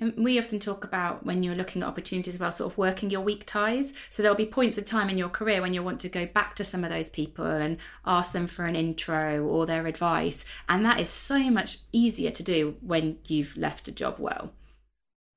And 0.00 0.14
we 0.16 0.38
often 0.38 0.58
talk 0.58 0.84
about 0.84 1.24
when 1.24 1.42
you're 1.42 1.54
looking 1.54 1.82
at 1.82 1.88
opportunities 1.88 2.34
about 2.34 2.54
sort 2.54 2.72
of 2.72 2.78
working 2.78 3.10
your 3.10 3.20
weak 3.20 3.44
ties. 3.46 3.94
So 4.10 4.22
there'll 4.22 4.36
be 4.36 4.46
points 4.46 4.76
of 4.76 4.84
time 4.84 5.08
in 5.08 5.18
your 5.18 5.28
career 5.28 5.60
when 5.60 5.74
you'll 5.74 5.84
want 5.84 6.00
to 6.00 6.08
go 6.08 6.26
back 6.26 6.56
to 6.56 6.64
some 6.64 6.82
of 6.82 6.90
those 6.90 7.08
people 7.08 7.46
and 7.46 7.78
ask 8.04 8.32
them 8.32 8.46
for 8.48 8.64
an 8.64 8.74
intro 8.74 9.44
or 9.44 9.64
their 9.64 9.86
advice. 9.86 10.44
And 10.68 10.84
that 10.84 10.98
is 10.98 11.08
so 11.08 11.38
much 11.50 11.78
easier 11.92 12.32
to 12.32 12.42
do 12.42 12.76
when 12.80 13.18
you've 13.28 13.56
left 13.56 13.86
a 13.86 13.92
job 13.92 14.16
well. 14.18 14.52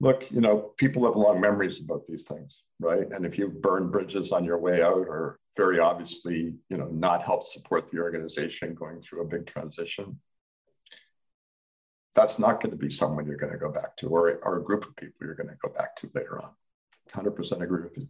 Look, 0.01 0.29
you 0.29 0.41
know, 0.41 0.73
people 0.77 1.05
have 1.05 1.15
long 1.15 1.39
memories 1.39 1.79
about 1.79 2.05
these 2.07 2.25
things, 2.25 2.63
right? 2.79 3.09
And 3.11 3.25
if 3.25 3.37
you 3.37 3.47
burn 3.47 3.91
bridges 3.91 4.31
on 4.31 4.43
your 4.43 4.57
way 4.57 4.81
out 4.81 5.07
or 5.07 5.39
very 5.55 5.79
obviously, 5.79 6.55
you 6.69 6.77
know, 6.77 6.87
not 6.87 7.23
help 7.23 7.43
support 7.43 7.89
the 7.89 7.99
organization 7.99 8.73
going 8.73 8.99
through 8.99 9.21
a 9.21 9.25
big 9.25 9.45
transition, 9.45 10.19
that's 12.15 12.39
not 12.39 12.61
going 12.61 12.71
to 12.71 12.77
be 12.77 12.89
someone 12.89 13.27
you're 13.27 13.37
going 13.37 13.51
to 13.51 13.59
go 13.59 13.71
back 13.71 13.95
to 13.97 14.07
or, 14.07 14.39
or 14.43 14.57
a 14.57 14.63
group 14.63 14.85
of 14.85 14.95
people 14.95 15.27
you're 15.27 15.35
going 15.35 15.49
to 15.49 15.57
go 15.61 15.69
back 15.69 15.95
to 15.97 16.09
later 16.15 16.41
on. 16.41 16.51
100% 17.13 17.61
agree 17.61 17.83
with 17.83 17.97
you. 17.97 18.07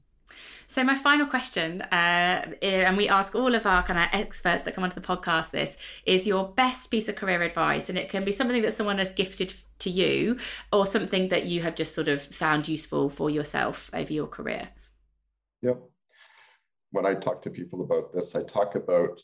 So 0.68 0.84
my 0.84 0.96
final 0.96 1.28
question, 1.28 1.82
uh, 1.84 2.54
and 2.62 2.98
we 2.98 3.08
ask 3.08 3.36
all 3.36 3.54
of 3.54 3.65
our 3.65 3.84
kind 3.84 4.00
of 4.00 4.08
experts 4.12 4.63
that 4.63 4.74
come 4.74 4.84
onto 4.84 5.00
the 5.00 5.08
podcast 5.08 5.52
this, 5.52 5.78
is 6.06 6.26
your 6.26 6.48
best 6.48 6.89
piece 6.89 7.08
of 7.08 7.15
career 7.15 7.41
advice, 7.44 7.89
and 7.89 7.98
it 7.98 8.10
can 8.10 8.26
be 8.26 8.32
something 8.32 8.62
that 8.63 8.74
someone 8.74 8.98
has 8.98 9.12
gifted 9.12 9.54
to 9.80 9.89
you, 9.89 10.38
or 10.74 10.86
something 10.88 11.30
that 11.30 11.46
you 11.46 11.62
have 11.62 11.76
just 11.76 11.94
sort 11.94 12.08
of 12.08 12.22
found 12.22 12.68
useful 12.68 13.10
for 13.10 13.30
yourself 13.30 13.91
over 13.94 14.12
your 14.12 14.28
career. 14.28 14.70
Yep. 15.62 15.80
When 16.91 17.06
I 17.06 17.13
talk 17.13 17.41
to 17.44 17.50
people 17.50 17.82
about 17.82 18.12
this, 18.13 18.36
I 18.36 18.41
talk 18.44 18.76
about 18.76 19.22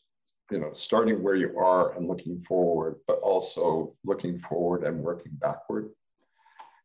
you 0.51 0.59
know, 0.59 0.71
starting 0.73 1.23
where 1.23 1.35
you 1.35 1.57
are 1.57 1.95
and 1.95 2.07
looking 2.07 2.41
forward, 2.41 2.97
but 3.07 3.19
also 3.19 3.95
looking 4.03 4.37
forward 4.37 4.83
and 4.83 5.01
working 5.01 5.31
backward. 5.35 5.89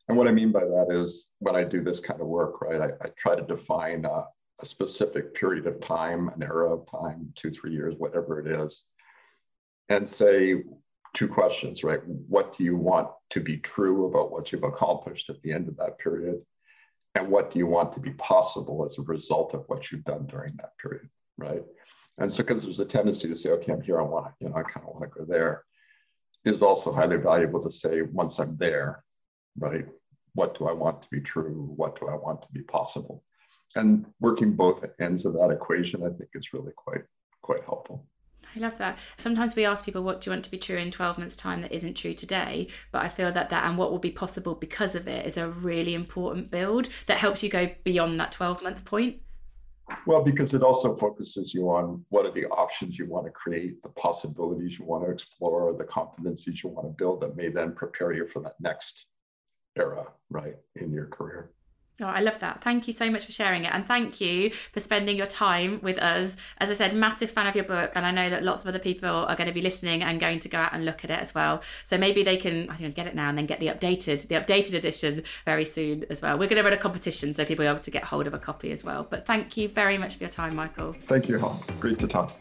And 0.09 0.17
what 0.17 0.29
I 0.29 0.31
mean 0.31 0.53
by 0.53 0.61
that 0.61 0.87
is 0.91 1.33
when 1.41 1.57
I 1.57 1.65
do 1.65 1.83
this 1.83 1.99
kind 1.99 2.21
of 2.21 2.29
work, 2.29 2.61
right, 2.61 2.81
I, 2.81 2.91
I 3.05 3.11
try 3.17 3.35
to 3.35 3.43
define 3.43 4.05
a, 4.05 4.25
a, 4.61 4.65
specific 4.65 5.35
period 5.35 5.67
of 5.67 5.81
time, 5.81 6.29
an 6.29 6.45
era 6.45 6.73
of 6.73 6.89
time, 6.89 7.33
two, 7.35 7.51
three 7.51 7.73
years, 7.73 7.97
whatever 7.99 8.39
it 8.39 8.47
is, 8.47 8.85
and 9.89 10.09
say 10.09 10.63
two 11.13 11.27
questions, 11.27 11.83
right? 11.83 12.01
What 12.07 12.57
do 12.57 12.63
you 12.63 12.77
want 12.77 13.09
to 13.31 13.41
be 13.41 13.57
true 13.57 14.07
about 14.07 14.31
what 14.31 14.53
you've 14.53 14.63
accomplished 14.63 15.29
at 15.29 15.43
the 15.43 15.53
end 15.53 15.67
of 15.67 15.77
that 15.79 15.99
period? 15.99 16.41
And 17.17 17.29
what 17.29 17.51
do 17.51 17.59
you 17.59 17.67
want 17.67 17.93
to 17.95 18.01
be 18.01 18.13
possible 18.13 18.85
as 18.85 18.99
a 18.99 19.03
result 19.03 19.55
of 19.55 19.65
what 19.67 19.91
you've 19.91 20.05
done 20.05 20.27
during 20.27 20.55
that 20.59 20.79
period, 20.79 21.09
right? 21.37 21.63
And 22.19 22.33
so, 22.33 22.43
because 22.43 22.65
there's 22.65 22.81
a 22.81 22.85
tendency 22.85 23.29
to 23.29 23.37
say, 23.37 23.51
okay, 23.51 23.73
I'm 23.73 23.83
here, 23.83 24.01
I 24.01 24.05
want 24.05 24.27
to, 24.27 24.33
you 24.41 24.49
know, 24.49 24.57
I 24.57 24.63
kind 24.63 24.87
of 24.87 24.95
want 24.95 25.03
to 25.13 25.19
go 25.19 25.25
there, 25.25 25.65
there, 26.45 26.55
is 26.55 26.63
also 26.63 26.93
highly 26.93 27.17
valuable 27.17 27.63
to 27.63 27.71
say, 27.71 28.03
once 28.03 28.39
I'm 28.39 28.57
there, 28.57 29.05
right, 29.59 29.87
what 30.35 30.59
do 30.59 30.67
I 30.69 30.73
want 30.73 31.03
to 31.03 31.09
be 31.11 31.21
true? 31.21 31.73
What 31.77 31.99
do 31.99 32.09
I 32.09 32.15
want 32.15 32.43
to 32.43 32.49
be 32.53 32.63
possible? 32.63 33.23
And 33.75 34.07
working 34.21 34.53
both 34.53 34.85
ends 35.01 35.27
of 35.27 35.35
that 35.35 35.51
equation, 35.51 36.03
I 36.03 36.09
think, 36.09 36.31
is 36.35 36.53
really 36.53 36.73
quite 36.77 37.03
quite 37.43 37.65
helpful. 37.65 38.07
I 38.57 38.59
love 38.59 38.79
that. 38.79 38.99
Sometimes 39.19 39.55
we 39.55 39.67
ask 39.67 39.85
people, 39.85 40.03
what 40.03 40.21
do 40.21 40.31
you 40.31 40.33
want 40.33 40.45
to 40.45 40.51
be 40.51 40.59
true 40.59 40.79
in 40.79 40.91
12 40.91 41.19
months' 41.19 41.37
time 41.37 41.61
that 41.63 41.73
isn't 41.73 41.95
true 41.95 42.15
today? 42.15 42.69
But 42.91 43.03
I 43.03 43.09
feel 43.09 43.31
that 43.33 43.51
that 43.51 43.65
and 43.65 43.77
what 43.77 43.91
will 43.91 43.99
be 43.99 44.11
possible 44.11 44.55
because 44.55 44.95
of 44.95 45.07
it 45.07 45.27
is 45.27 45.37
a 45.37 45.49
really 45.49 45.95
important 45.95 46.51
build 46.51 46.89
that 47.07 47.19
helps 47.19 47.43
you 47.43 47.51
go 47.51 47.71
beyond 47.85 48.19
that 48.19 48.33
12 48.33 48.63
month 48.63 48.85
point. 48.85 49.21
Well, 50.07 50.23
because 50.23 50.55
it 50.55 50.63
also 50.63 50.97
focuses 50.97 51.55
you 51.55 51.71
on 51.71 52.05
what 52.09 52.27
are 52.27 52.33
the 52.33 52.47
options 52.47 52.99
you 52.99 53.07
want 53.07 53.27
to 53.27 53.33
create, 53.33 53.83
the 53.83 53.89
possibilities 53.91 54.79
you 54.79 54.85
want 54.85 55.05
to 55.05 55.11
explore, 55.11 55.73
the 55.73 55.85
competencies 55.85 56.63
you 56.63 56.71
want 56.71 56.87
to 56.87 56.95
build 56.97 57.21
that 57.21 57.37
may 57.37 57.49
then 57.49 57.73
prepare 57.73 58.13
you 58.13 58.27
for 58.27 58.41
that 58.43 58.55
next 58.61 59.07
era, 59.77 60.07
right, 60.31 60.57
in 60.77 60.93
your 60.93 61.07
career. 61.07 61.51
Oh, 61.99 62.05
I 62.05 62.21
love 62.21 62.39
that. 62.41 62.63
Thank 62.63 62.87
you 62.87 62.93
so 62.93 63.11
much 63.11 63.25
for 63.25 63.33
sharing 63.33 63.65
it. 63.65 63.73
And 63.73 63.87
thank 63.87 64.21
you 64.21 64.51
for 64.51 64.81
spending 64.81 65.17
your 65.17 65.27
time 65.27 65.81
with 65.83 65.97
us. 65.97 66.37
As 66.59 66.71
I 66.71 66.75
said, 66.75 66.95
massive 66.95 67.31
fan 67.31 67.47
of 67.47 67.55
your 67.55 67.65
book. 67.65 67.93
And 67.95 68.05
I 68.05 68.11
know 68.11 68.29
that 68.29 68.43
lots 68.43 68.65
of 68.65 68.69
other 68.69 68.79
people 68.79 69.09
are 69.09 69.35
going 69.35 69.49
to 69.49 69.55
be 69.55 69.63
listening 69.63 70.03
and 70.03 70.21
going 70.21 70.41
to 70.41 70.49
go 70.49 70.59
out 70.59 70.75
and 70.75 70.85
look 70.85 71.05
at 71.05 71.11
it 71.11 71.19
as 71.19 71.35
well. 71.35 71.63
So 71.85 71.97
maybe 71.97 72.23
they 72.23 72.37
can 72.37 72.69
I 72.69 72.77
don't 72.77 72.83
know, 72.83 72.91
get 72.91 73.07
it 73.07 73.15
now 73.15 73.31
and 73.31 73.39
then 73.39 73.47
get 73.47 73.61
the 73.61 73.69
updated, 73.69 74.29
the 74.29 74.35
updated 74.35 74.75
edition 74.75 75.23
very 75.47 75.65
soon 75.65 76.05
as 76.11 76.21
well. 76.21 76.39
We're 76.39 76.49
going 76.49 76.63
to 76.63 76.65
run 76.65 76.75
a 76.75 76.77
competition 76.77 77.33
so 77.33 77.47
people 77.47 77.65
will 77.65 77.73
be 77.73 77.77
able 77.77 77.85
to 77.85 77.91
get 77.91 78.05
hold 78.05 78.27
of 78.27 78.35
a 78.35 78.39
copy 78.39 78.73
as 78.73 78.85
well. 78.85 79.07
But 79.09 79.25
thank 79.25 79.57
you 79.57 79.69
very 79.69 79.97
much 79.97 80.17
for 80.17 80.25
your 80.25 80.31
time, 80.31 80.55
Michael. 80.55 80.95
Thank 81.07 81.31
you, 81.31 81.39
Helen. 81.39 81.57
Great 81.81 81.99
to 82.01 82.07
talk. 82.07 82.37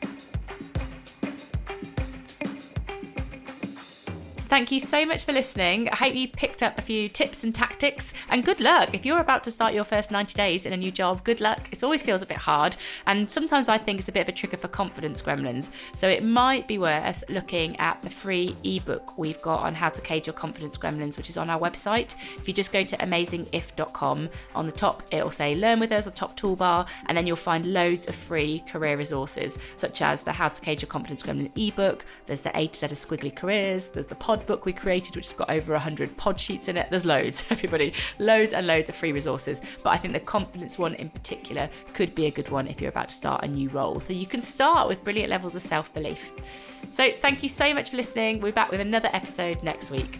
Thank 4.48 4.72
you 4.72 4.80
so 4.80 5.08
much 5.08 5.26
for 5.26 5.34
listening. 5.34 5.90
I 5.90 5.96
hope 5.96 6.14
you 6.14 6.28
picked 6.28 6.62
up 6.62 6.78
a 6.78 6.82
few 6.82 7.10
tips 7.10 7.44
and 7.44 7.54
tactics. 7.54 8.14
And 8.30 8.46
good 8.46 8.60
luck. 8.60 8.94
If 8.94 9.04
you're 9.04 9.20
about 9.20 9.44
to 9.46 9.52
start 9.52 9.74
your 9.74 9.84
first 9.84 10.12
90 10.12 10.36
days 10.36 10.68
in 10.68 10.74
a 10.74 10.78
new 10.78 10.92
job, 10.92 11.24
good 11.24 11.42
luck. 11.42 11.68
It 11.72 11.84
always 11.84 12.04
feels 12.04 12.22
a 12.22 12.28
bit 12.28 12.38
hard. 12.38 12.78
And 13.08 13.28
sometimes 13.28 13.70
I 13.70 13.80
think 13.80 13.98
it's 13.98 14.08
a 14.08 14.12
bit 14.12 14.22
of 14.22 14.30
a 14.30 14.32
trigger 14.32 14.58
for 14.58 14.68
confidence 14.68 15.20
gremlins. 15.20 15.72
So 15.96 16.08
it 16.08 16.24
might 16.24 16.68
be 16.68 16.78
worth 16.78 17.24
looking 17.28 17.76
at 17.80 18.00
the 18.04 18.10
free 18.10 18.56
ebook 18.64 19.18
we've 19.18 19.42
got 19.42 19.62
on 19.62 19.74
how 19.74 19.90
to 19.90 20.00
cage 20.00 20.28
your 20.28 20.36
confidence 20.36 20.78
gremlins, 20.78 21.18
which 21.18 21.30
is 21.30 21.38
on 21.38 21.50
our 21.50 21.60
website. 21.60 22.16
If 22.38 22.48
you 22.48 22.54
just 22.54 22.72
go 22.72 22.84
to 22.84 22.98
amazingif.com, 22.98 24.30
on 24.54 24.66
the 24.68 24.72
top 24.72 25.02
it'll 25.12 25.32
say 25.32 25.56
Learn 25.56 25.80
with 25.80 25.92
us, 25.92 26.06
the 26.06 26.12
top 26.12 26.40
toolbar, 26.40 26.88
and 27.08 27.18
then 27.18 27.26
you'll 27.26 27.36
find 27.36 27.74
loads 27.74 28.08
of 28.08 28.14
free 28.14 28.64
career 28.68 28.96
resources, 28.96 29.58
such 29.76 30.04
as 30.04 30.22
the 30.22 30.32
How 30.32 30.50
to 30.50 30.62
Cage 30.62 30.84
Your 30.84 30.90
Confidence 30.90 31.24
Gremlin 31.24 31.52
ebook, 31.56 32.06
there's 32.28 32.42
the 32.42 32.56
A 32.56 32.68
to 32.68 32.80
Z 32.80 32.86
of 32.86 32.92
Squiggly 32.92 33.36
Careers, 33.36 33.90
there's 33.90 34.08
the 34.08 34.16
pod 34.36 34.46
book 34.48 34.66
we 34.66 34.74
created, 34.74 35.16
which 35.16 35.28
has 35.28 35.34
got 35.34 35.50
over 35.50 35.72
100 35.74 36.16
pod 36.18 36.40
sheets 36.40 36.68
in 36.68 36.78
it. 36.78 36.88
There's 36.90 37.06
loads, 37.06 37.44
everybody, 37.50 37.94
loads 38.20 38.54
and 38.54 38.68
loads 38.68 38.90
of 38.90 38.96
free 38.96 39.12
resources. 39.12 39.62
But 39.84 39.92
I 39.92 39.98
think 39.98 40.14
the 40.14 40.20
confidence 40.20 40.78
one 40.78 40.96
in 40.96 41.10
particular 41.10 41.70
could 41.94 42.14
be 42.16 42.26
a 42.26 42.32
good 42.32 42.50
one 42.50 42.68
if 42.68 42.82
you're 42.82 42.90
about 42.90 43.10
to 43.10 43.16
start 43.16 43.44
a 43.44 43.48
new 43.48 43.70
role. 43.70 44.00
So 44.00 44.14
you 44.14 44.26
can 44.26 44.42
start 44.42 44.88
with 44.88 45.04
brilliant 45.04 45.30
levels 45.30 45.56
of 45.56 45.62
self 45.62 45.94
belief. 45.94 46.32
So 46.92 47.12
thank 47.12 47.44
you 47.44 47.50
so 47.50 47.74
much 47.74 47.92
for 47.92 47.98
listening. 47.98 48.40
We'll 48.40 48.52
be 48.52 48.56
back 48.56 48.72
with 48.72 48.82
another 48.82 49.10
episode 49.14 49.64
next 49.64 49.90
week. 49.90 50.20